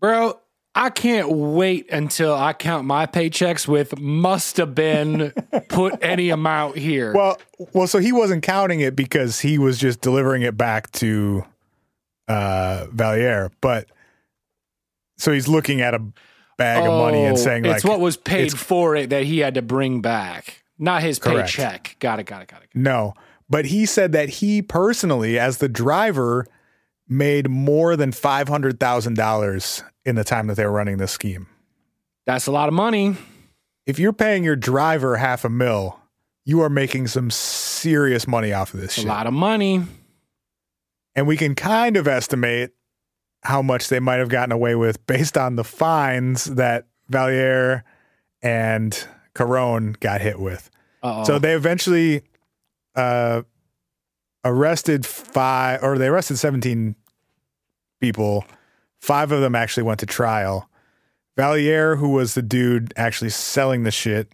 [0.00, 0.40] Bro,
[0.74, 5.32] I can't wait until I count my paychecks with must have been
[5.68, 7.12] put any amount here.
[7.12, 7.38] Well,
[7.72, 11.44] well, so he wasn't counting it because he was just delivering it back to
[12.28, 13.88] uh Valier, but
[15.18, 16.02] so he's looking at a
[16.60, 19.38] bag of money and Oh, saying like it's what was paid for it that he
[19.40, 21.48] had to bring back, not his Correct.
[21.48, 21.96] paycheck.
[21.98, 22.68] Got it, got it, got it.
[22.74, 23.14] No,
[23.48, 26.46] but he said that he personally, as the driver,
[27.08, 31.10] made more than five hundred thousand dollars in the time that they were running this
[31.12, 31.46] scheme.
[32.26, 33.16] That's a lot of money.
[33.86, 35.98] If you're paying your driver half a mil,
[36.44, 39.82] you are making some serious money off of this a lot of money.
[41.16, 42.70] And we can kind of estimate
[43.42, 47.82] how much they might have gotten away with based on the fines that Valier
[48.42, 50.70] and Caron got hit with.
[51.02, 51.24] Uh-oh.
[51.24, 52.22] So they eventually
[52.94, 53.42] uh,
[54.44, 56.94] arrested five, or they arrested 17
[58.00, 58.44] people.
[59.00, 60.68] Five of them actually went to trial.
[61.36, 64.28] Valier, who was the dude actually selling the shit,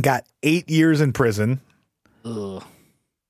[0.00, 1.60] got eight years in prison
[2.24, 2.64] Ugh.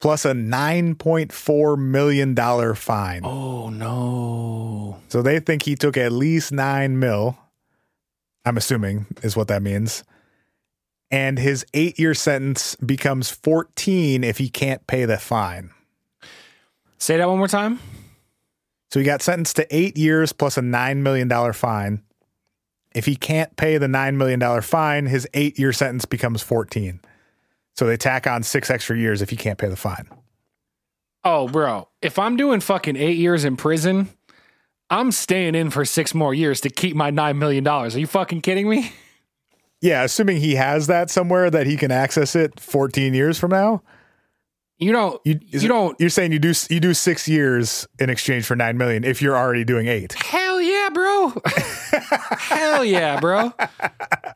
[0.05, 3.23] Plus a $9.4 million fine.
[3.25, 5.01] Oh no.
[5.09, 7.39] So they think he took at least nine mil.
[8.45, 10.05] I'm assuming is what that means.
[11.11, 15.71] And his eight year sentence becomes 14 if he can't pay the fine.
[16.99, 17.81] Say that one more time.
[18.91, 22.03] So he got sentenced to eight years plus a $9 million fine.
[22.95, 27.01] If he can't pay the $9 million fine, his eight year sentence becomes 14.
[27.77, 30.09] So they tack on six extra years if you can't pay the fine.
[31.25, 34.11] Oh, bro, if I'm doing fucking eight years in prison,
[34.91, 37.67] I'm staying in for six more years to keep my $9 million.
[37.67, 38.93] Are you fucking kidding me?
[39.81, 43.83] Yeah, assuming he has that somewhere that he can access it 14 years from now.
[44.79, 45.99] You don't, You, you it, don't.
[46.01, 49.37] You're saying you do you do six years in exchange for nine million if you're
[49.37, 50.13] already doing eight.
[50.15, 51.33] hell yeah, bro.
[52.39, 53.53] hell yeah, bro.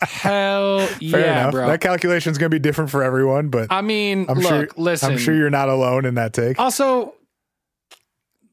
[0.03, 1.53] Hell Fair yeah, enough.
[1.53, 1.67] bro.
[1.69, 4.69] That calculation's going to be different for everyone, but I mean, I'm look, sure.
[4.77, 5.13] listen.
[5.13, 6.59] I'm sure you're not alone in that take.
[6.59, 7.15] Also,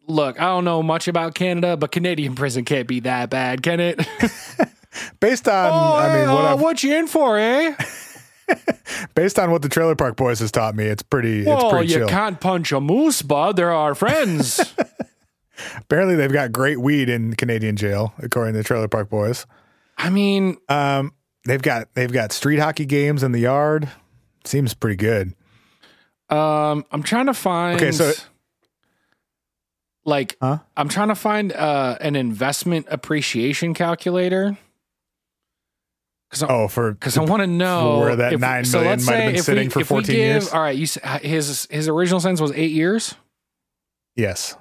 [0.08, 3.80] look, I don't know much about Canada, but Canadian prison can't be that bad, can
[3.80, 4.00] it?
[5.20, 7.76] Based on, I mean, what uh, what you in for, eh?
[9.14, 11.42] based on what the Trailer Park Boys has taught me, it's pretty.
[11.46, 12.08] it's pretty you chill.
[12.08, 13.58] can't punch a moose, bud.
[13.58, 14.74] They're our friends.
[15.78, 19.46] Apparently, they've got great weed in Canadian jail, according to the Trailer Park Boys.
[19.98, 21.14] I mean, Um,
[21.46, 23.90] they've got they've got street hockey games in the yard.
[24.44, 25.34] Seems pretty good.
[26.30, 27.76] um, I'm trying to find.
[27.80, 28.12] Okay, so-
[30.06, 30.60] like, Huh?
[30.78, 34.58] I'm trying to find uh, an investment appreciation calculator.
[36.30, 39.16] Because Oh, for because I want to know where that if- nine so million might
[39.16, 40.50] have been sitting we- for 14 give- years.
[40.52, 40.88] All right, you
[41.22, 43.16] his his original sentence was eight years.
[44.16, 44.56] yes.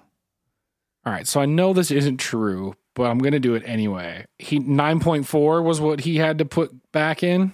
[1.06, 4.24] All right, so I know this isn't true, but I'm gonna do it anyway.
[4.38, 7.52] He nine point four was what he had to put back in.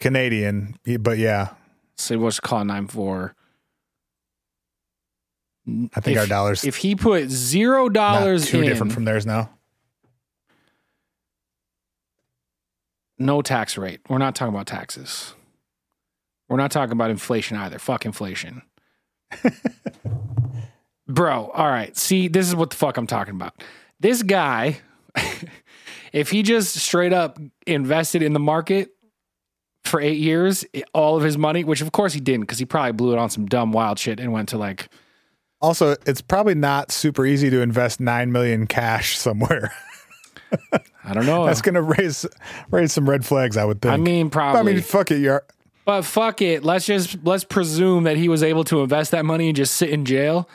[0.00, 1.50] Canadian, but yeah,
[1.96, 3.34] So what's called nine four.
[5.68, 9.26] I think if, our dollars If he put zero dollars too in, different from theirs
[9.26, 9.50] now.
[13.18, 14.00] no tax rate.
[14.08, 15.34] We're not talking about taxes.
[16.48, 17.78] We're not talking about inflation either.
[17.78, 18.62] Fuck inflation.
[21.08, 21.96] Bro, all right.
[21.96, 23.62] See, this is what the fuck I'm talking about.
[24.00, 24.80] This guy,
[26.12, 28.90] if he just straight up invested in the market
[29.84, 32.92] for eight years, all of his money, which of course he didn't, because he probably
[32.92, 34.88] blew it on some dumb wild shit and went to like,
[35.60, 39.72] Also, it's probably not super easy to invest nine million cash somewhere.
[41.04, 41.46] I don't know.
[41.46, 42.26] That's going to raise
[42.70, 43.94] raise some red flags, I would think.
[43.94, 44.72] I mean, probably.
[44.72, 45.44] I mean, fuck it, you're
[45.84, 46.64] But fuck it.
[46.64, 49.90] Let's just let's presume that he was able to invest that money and just sit
[49.90, 50.48] in jail.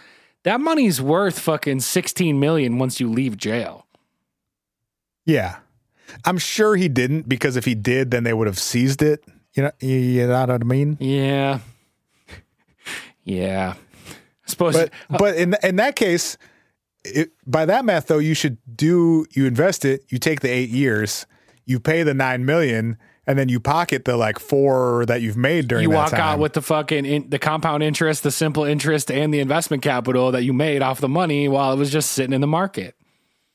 [0.44, 3.86] That money's worth fucking 16 million once you leave jail.
[5.26, 5.58] yeah.
[6.26, 9.24] I'm sure he didn't because if he did, then they would have seized it.
[9.54, 10.98] You know, you know what I mean.
[11.00, 11.60] Yeah.
[13.24, 13.76] Yeah.
[13.78, 14.16] I
[14.50, 16.38] suppose But uh, but in in that case,
[17.06, 20.70] it, by that math though, you should do you invest it, you take the eight
[20.70, 21.26] years,
[21.66, 22.98] you pay the nine million,
[23.28, 26.20] and then you pocket the like four that you've made during you walk time.
[26.20, 30.32] out with the fucking in, the compound interest, the simple interest, and the investment capital
[30.32, 32.96] that you made off the money while it was just sitting in the market.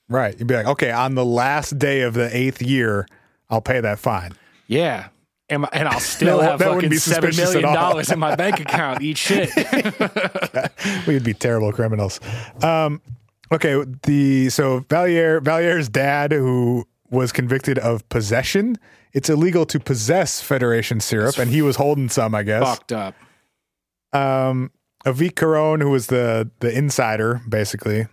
[0.08, 0.38] right.
[0.38, 3.06] You'd be like, okay, on the last day of the eighth year,
[3.50, 4.32] I'll pay that fine.
[4.68, 5.08] Yeah.
[5.48, 8.60] And, my- and I'll still That- have fucking be seven million dollars in my bank
[8.60, 9.02] account.
[9.02, 9.50] Eat shit.
[11.06, 12.20] We'd be terrible criminals.
[12.62, 13.00] Um,
[13.52, 18.76] okay, the so Valier Valier's dad, who was convicted of possession,
[19.16, 22.62] it's illegal to possess Federation syrup, and he was holding some, I guess.
[22.62, 23.14] Fucked up.
[24.12, 24.70] Um,
[25.06, 28.08] Avik Caron, who was the the insider, basically.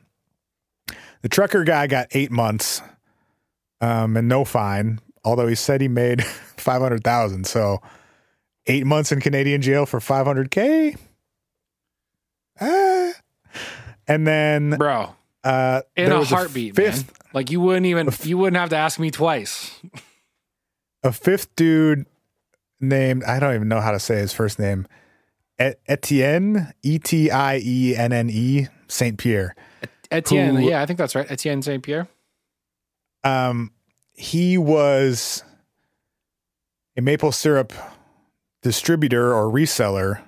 [1.21, 2.81] The trucker guy got eight months,
[3.81, 5.01] um, and no fine.
[5.25, 6.23] Although he said he made
[6.57, 7.81] five hundred thousand, so
[8.67, 10.95] eight months in Canadian jail for five hundred k.
[12.61, 13.11] Ah.
[14.07, 15.13] And then Bro.
[15.43, 17.31] uh, in a heartbeat, fifth, man.
[17.33, 19.77] Like you wouldn't even you wouldn't have to ask me twice.
[21.03, 22.05] A fifth dude
[22.79, 24.87] named I don't even know how to say his first name.
[25.59, 29.55] Et- Etienne, E T I E N N E, Saint Pierre.
[30.11, 31.29] Etienne, Who- yeah, I think that's right.
[31.29, 32.07] Etienne Saint Pierre.
[33.23, 33.71] um,
[34.15, 35.43] he was
[36.95, 37.73] a maple syrup
[38.61, 40.21] distributor or reseller,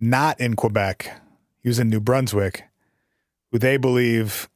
[0.00, 1.20] not in Quebec.
[1.62, 2.64] He was in New Brunswick,
[3.52, 4.48] who they believe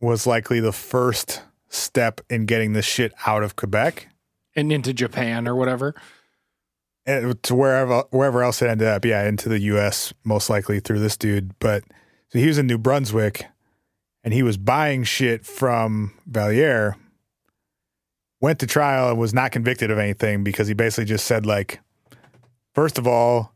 [0.00, 4.08] was likely the first step in getting this shit out of Quebec
[4.56, 5.94] And into Japan or whatever.
[7.06, 9.04] and to wherever wherever else it ended up.
[9.04, 10.12] Yeah, into the U.S.
[10.24, 11.58] most likely through this dude.
[11.58, 11.84] But
[12.28, 13.46] so he was in New Brunswick,
[14.24, 16.94] and he was buying shit from Valier.
[18.40, 21.80] Went to trial and was not convicted of anything because he basically just said like,
[22.74, 23.52] first of all,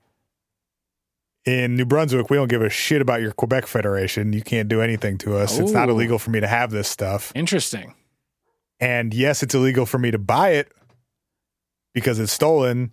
[1.47, 4.33] in New Brunswick, we don't give a shit about your Quebec Federation.
[4.35, 5.59] You can't do anything to us.
[5.59, 7.33] It's not illegal for me to have this stuff.
[7.35, 7.95] Interesting.
[8.79, 10.71] And yes, it's illegal for me to buy it
[11.95, 12.93] because it's stolen,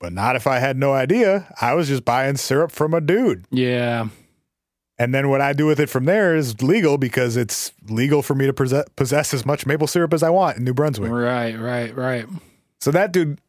[0.00, 1.54] but not if I had no idea.
[1.60, 3.44] I was just buying syrup from a dude.
[3.50, 4.08] Yeah.
[4.98, 8.34] And then what I do with it from there is legal because it's legal for
[8.34, 11.10] me to possess, possess as much maple syrup as I want in New Brunswick.
[11.10, 12.26] Right, right, right.
[12.80, 13.40] So that dude,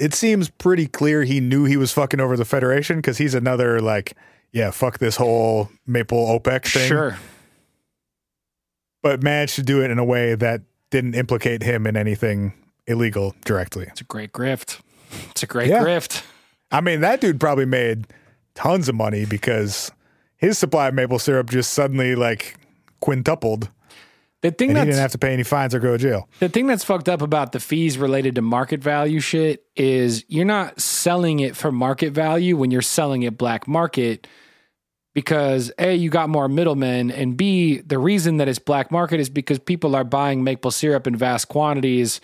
[0.00, 3.80] it seems pretty clear he knew he was fucking over the Federation because he's another,
[3.80, 4.14] like,
[4.50, 6.88] yeah, fuck this whole maple OPEC thing.
[6.88, 7.18] Sure.
[9.02, 12.54] But managed to do it in a way that didn't implicate him in anything
[12.90, 13.86] illegal directly.
[13.88, 14.80] It's a great grift.
[15.30, 15.82] It's a great Yeah.
[15.82, 16.22] grift.
[16.70, 18.06] I mean, that dude probably made
[18.54, 19.90] tons of money because
[20.36, 22.56] his supply of maple syrup just suddenly like
[23.00, 23.70] quintupled
[24.42, 26.28] The thing and he didn't have to pay any fines or go to jail.
[26.38, 30.44] The thing that's fucked up about the fees related to market value shit is you're
[30.46, 34.26] not selling it for market value when you're selling it black market
[35.12, 39.28] because A, you got more middlemen, and B, the reason that it's black market is
[39.28, 42.20] because people are buying maple syrup in vast quantities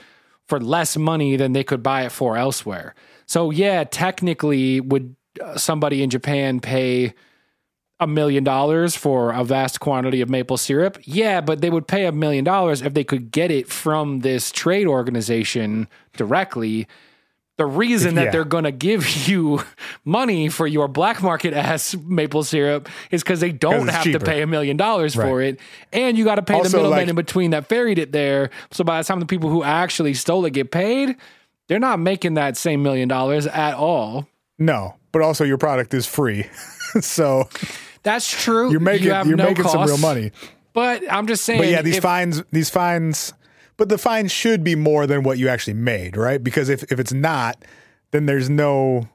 [0.48, 2.94] for less money than they could buy it for elsewhere.
[3.26, 7.14] So, yeah, technically, would uh, somebody in Japan pay
[7.98, 10.98] a million dollars for a vast quantity of maple syrup?
[11.02, 14.50] Yeah, but they would pay a million dollars if they could get it from this
[14.52, 16.86] trade organization directly.
[17.58, 18.30] The reason that Yeah.
[18.32, 19.62] they're going to give you
[20.04, 24.18] money for your black market ass maple syrup is because they don't have cheaper.
[24.18, 25.58] to pay a million dollars for it.
[25.92, 28.50] And you got to pay the middleman like- in between that ferried it there.
[28.72, 31.16] So by the time the people who actually stole it get paid,
[31.68, 34.28] they're not making that same million dollars at all.
[34.58, 36.44] No, but also your product is free.
[37.00, 37.48] so
[38.02, 38.70] That's true.
[38.70, 40.30] you're making you you're no making some real money.
[40.72, 41.60] But I'm just saying.
[41.60, 43.32] But yeah, these if- fines these fines
[43.76, 46.42] but the fine should be more than what you actually made, right?
[46.42, 47.64] Because if, if it's not,
[48.10, 49.08] then there's no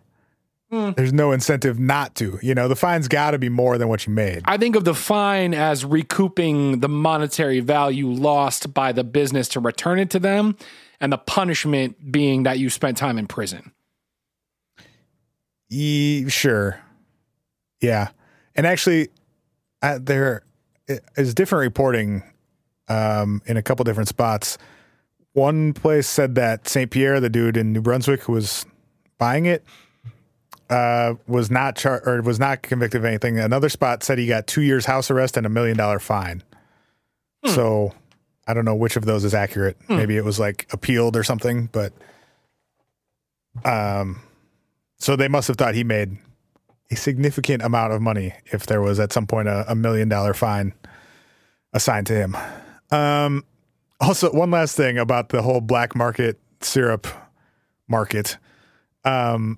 [0.72, 0.92] Hmm.
[0.96, 2.40] there's no incentive not to.
[2.42, 4.44] You know, the fine's got to be more than what you made.
[4.46, 9.60] I think of the fine as recouping the monetary value lost by the business to
[9.60, 10.56] return it to them,
[11.02, 13.74] and the punishment being that you spent time in prison.
[15.68, 16.80] Ye, sure.
[17.82, 18.10] Yeah.
[18.56, 19.10] And actually,
[19.82, 20.44] uh, there
[21.18, 22.24] is different reporting
[22.92, 24.58] um, in a couple different spots.
[25.34, 26.92] One place said that St.
[26.92, 28.66] Pierre, the dude in New Brunswick who was
[29.18, 29.64] buying it,
[30.70, 33.40] uh, was not char- or was not convicted of anything.
[33.40, 36.44] Another spot said he got two years house arrest and a million dollar fine.
[37.46, 37.94] So
[38.48, 39.78] I don't know which of those is accurate.
[39.90, 41.92] Maybe it was like appealed or something, but
[43.66, 44.22] um,
[44.98, 46.18] so they must have thought he made
[46.92, 50.34] a significant amount of money if there was at some point a, a million dollar
[50.34, 50.74] fine
[51.74, 52.36] assigned to him.
[52.92, 53.46] Um,
[54.00, 57.08] also, one last thing about the whole black market syrup
[57.88, 58.38] market.
[59.06, 59.58] Um,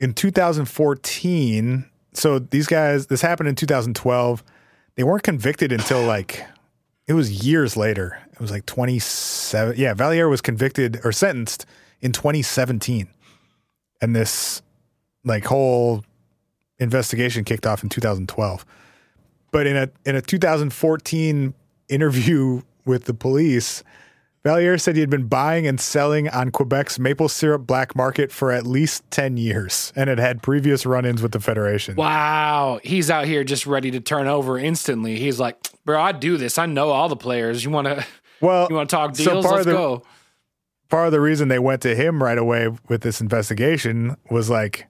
[0.00, 4.44] in 2014, so these guys, this happened in 2012.
[4.96, 6.44] They weren't convicted until like
[7.06, 8.18] it was years later.
[8.32, 9.76] It was like 27.
[9.76, 11.66] Yeah, Vallières was convicted or sentenced
[12.00, 13.08] in 2017.
[14.00, 14.62] And this
[15.24, 16.04] like whole
[16.78, 18.64] investigation kicked off in 2012.
[19.50, 21.54] But in a in a 2014
[21.88, 23.82] interview with the police,
[24.44, 28.50] Vallières said he had been buying and selling on Quebec's maple syrup black market for
[28.52, 31.96] at least 10 years and had had previous run-ins with the Federation.
[31.96, 35.16] Wow, he's out here just ready to turn over instantly.
[35.18, 36.56] He's like, bro, I do this.
[36.56, 37.64] I know all the players.
[37.64, 38.06] You want to
[38.40, 39.44] Well, you want to talk so deals?
[39.44, 40.02] part Let's of the- go.
[40.88, 44.86] part of the reason they went to him right away with this investigation was like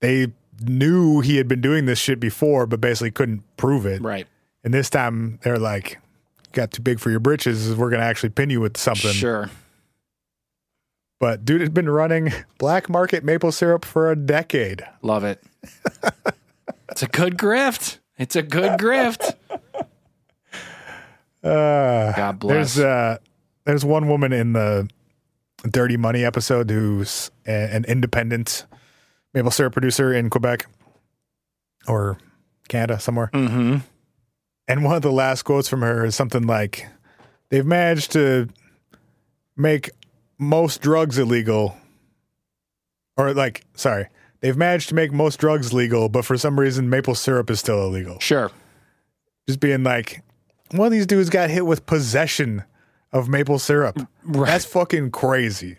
[0.00, 4.02] they knew he had been doing this shit before, but basically couldn't prove it.
[4.02, 4.26] Right.
[4.64, 5.98] And this time they're like,
[6.52, 7.74] got too big for your britches.
[7.74, 9.12] We're going to actually pin you with something.
[9.12, 9.50] Sure.
[11.18, 14.84] But dude had been running black market maple syrup for a decade.
[15.02, 15.42] Love it.
[16.90, 17.98] it's a good grift.
[18.18, 19.34] It's a good grift.
[21.44, 22.74] Uh, God bless.
[22.74, 23.18] there's uh,
[23.64, 24.88] there's one woman in the
[25.68, 28.66] Dirty Money episode who's an independent
[29.34, 30.66] maple syrup producer in Quebec
[31.88, 32.18] or
[32.68, 33.30] Canada somewhere.
[33.32, 33.78] mm-hmm.
[34.72, 36.86] And one of the last quotes from her is something like,
[37.50, 38.48] "They've managed to
[39.54, 39.90] make
[40.38, 41.76] most drugs illegal,
[43.18, 44.06] or like, sorry,
[44.40, 47.84] they've managed to make most drugs legal, but for some reason, maple syrup is still
[47.84, 48.50] illegal." Sure.
[49.46, 50.22] Just being like,
[50.70, 52.64] one of these dudes got hit with possession
[53.12, 53.98] of maple syrup.
[54.24, 54.46] Right.
[54.46, 55.76] That's fucking crazy.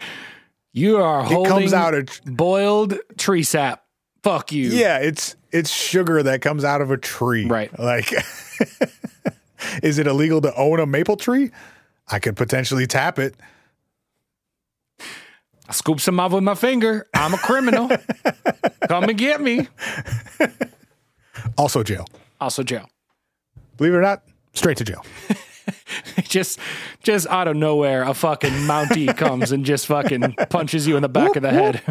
[0.71, 3.83] You are It holding comes out of boiled tree sap.
[4.21, 4.69] Fuck you.
[4.69, 7.45] yeah, it's it's sugar that comes out of a tree.
[7.45, 7.77] Right.
[7.79, 8.11] Like,
[9.83, 11.51] is it illegal to own a maple tree?
[12.07, 13.35] I could potentially tap it.
[15.69, 17.07] I scoop some out with my finger.
[17.13, 17.87] I'm a criminal.
[18.89, 19.67] Come and get me.
[21.57, 22.05] Also jail.
[22.41, 22.89] Also jail.
[23.77, 24.23] Believe it or not,
[24.53, 25.05] straight to jail.
[26.23, 26.59] just
[27.01, 31.09] just out of nowhere, a fucking Mountie comes and just fucking punches you in the
[31.09, 31.81] back of the head.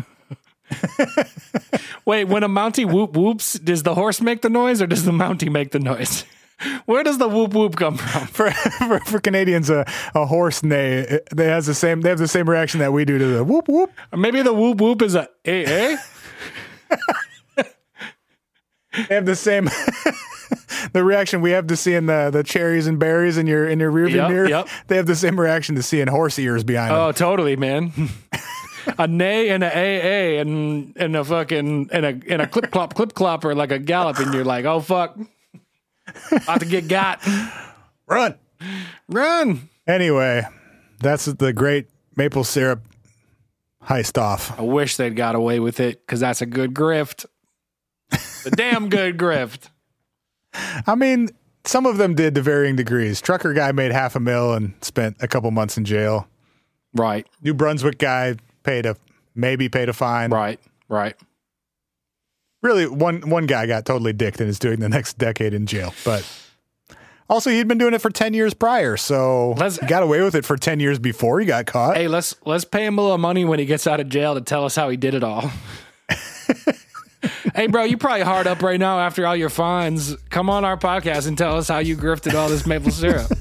[2.04, 5.12] Wait, when a Mountie whoop whoops, does the horse make the noise or does the
[5.12, 6.24] Mountie make the noise?
[6.86, 8.26] Where does the whoop whoop come from?
[8.28, 12.28] For for, for Canadians, a, a horse neigh they has the same they have the
[12.28, 13.90] same reaction that we do to the whoop whoop.
[14.16, 15.96] Maybe the whoop whoop is a eh eh.
[19.08, 19.70] They have the same
[20.92, 23.90] the reaction we have to seeing the the cherries and berries in your in your
[23.90, 24.48] rearview Yep, mirror.
[24.48, 24.68] yep.
[24.88, 26.98] They have the same reaction to seeing horse ears behind them.
[27.00, 27.92] Oh, totally, man.
[28.98, 32.94] A nay and a AA and and a fucking and a and a clip clop
[32.94, 35.18] clip clop or like a gallop and you're like, oh fuck,
[36.30, 37.26] about to get got.
[38.06, 38.34] Run.
[39.08, 39.68] Run.
[39.86, 40.46] Anyway,
[41.00, 42.82] that's the great maple syrup
[43.84, 44.58] heist off.
[44.58, 47.26] I wish they'd got away with it because that's a good grift.
[48.10, 49.68] The damn good grift.
[50.86, 51.30] I mean,
[51.64, 53.20] some of them did to varying degrees.
[53.20, 56.28] Trucker guy made half a mil and spent a couple months in jail.
[56.94, 58.96] Right, New Brunswick guy paid a
[59.34, 60.30] maybe paid a fine.
[60.30, 61.14] right, right.
[62.62, 65.92] Really, one one guy got totally dicked and is doing the next decade in jail.
[66.04, 66.24] But
[67.28, 70.34] also, he'd been doing it for ten years prior, so Let's- he got away with
[70.34, 71.96] it for ten years before he got caught.
[71.96, 74.40] Hey, let's let's pay him a little money when he gets out of jail to
[74.40, 75.50] tell us how he did it all.
[77.54, 80.14] hey, bro, you probably hard up right now after all your fines.
[80.30, 83.30] Come on our podcast and tell us how you grifted all this maple syrup.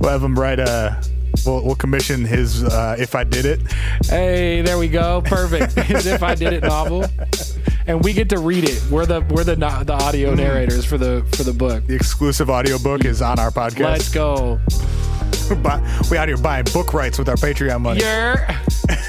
[0.00, 1.02] We'll have him write a.
[1.46, 3.60] We'll, we'll commission his uh, "If I Did It."
[4.04, 5.22] Hey, there we go.
[5.22, 5.76] Perfect.
[5.90, 7.04] As if I did it novel,
[7.86, 8.82] and we get to read it.
[8.90, 11.86] We're the we're the the audio narrators for the for the book.
[11.86, 13.80] The exclusive audio book is on our podcast.
[13.80, 14.60] Let's go.
[16.10, 18.00] We out here buying book rights with our Patreon money.
[18.00, 18.62] Yeah.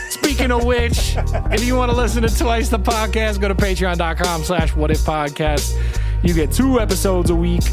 [0.09, 1.15] Speaking of which,
[1.51, 4.99] if you want to listen to Twice the Podcast, go to patreon.com slash what if
[4.99, 5.77] podcast.
[6.23, 7.63] You get two episodes a week,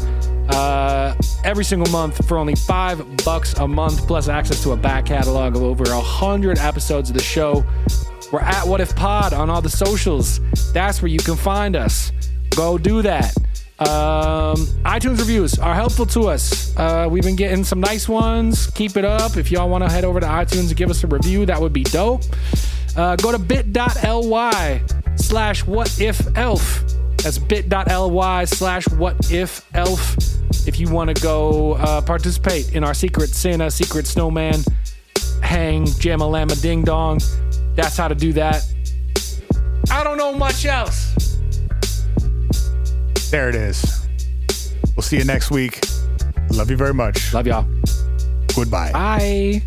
[0.49, 5.05] uh, every single month for only five bucks a month, plus access to a back
[5.05, 7.63] catalog of over a hundred episodes of the show.
[8.31, 10.39] We're at What If Pod on all the socials.
[10.73, 12.11] That's where you can find us.
[12.55, 13.35] Go do that.
[13.79, 16.75] Um, iTunes reviews are helpful to us.
[16.77, 18.67] Uh, we've been getting some nice ones.
[18.67, 19.35] Keep it up.
[19.37, 21.73] If y'all want to head over to iTunes and give us a review, that would
[21.73, 22.23] be dope.
[22.95, 24.83] Uh, go to bit.ly
[25.15, 26.83] slash what if elf.
[27.23, 30.17] That's bit.ly slash what if elf.
[30.67, 34.55] If you want to go uh, participate in our secret Santa, secret snowman,
[35.41, 37.19] hang, jamalama ding dong,
[37.75, 38.63] that's how to do that.
[39.89, 41.37] I don't know much else.
[43.31, 44.07] There it is.
[44.95, 45.79] We'll see you next week.
[46.51, 47.33] Love you very much.
[47.33, 47.65] Love y'all.
[48.55, 48.91] Goodbye.
[48.91, 49.63] Bye.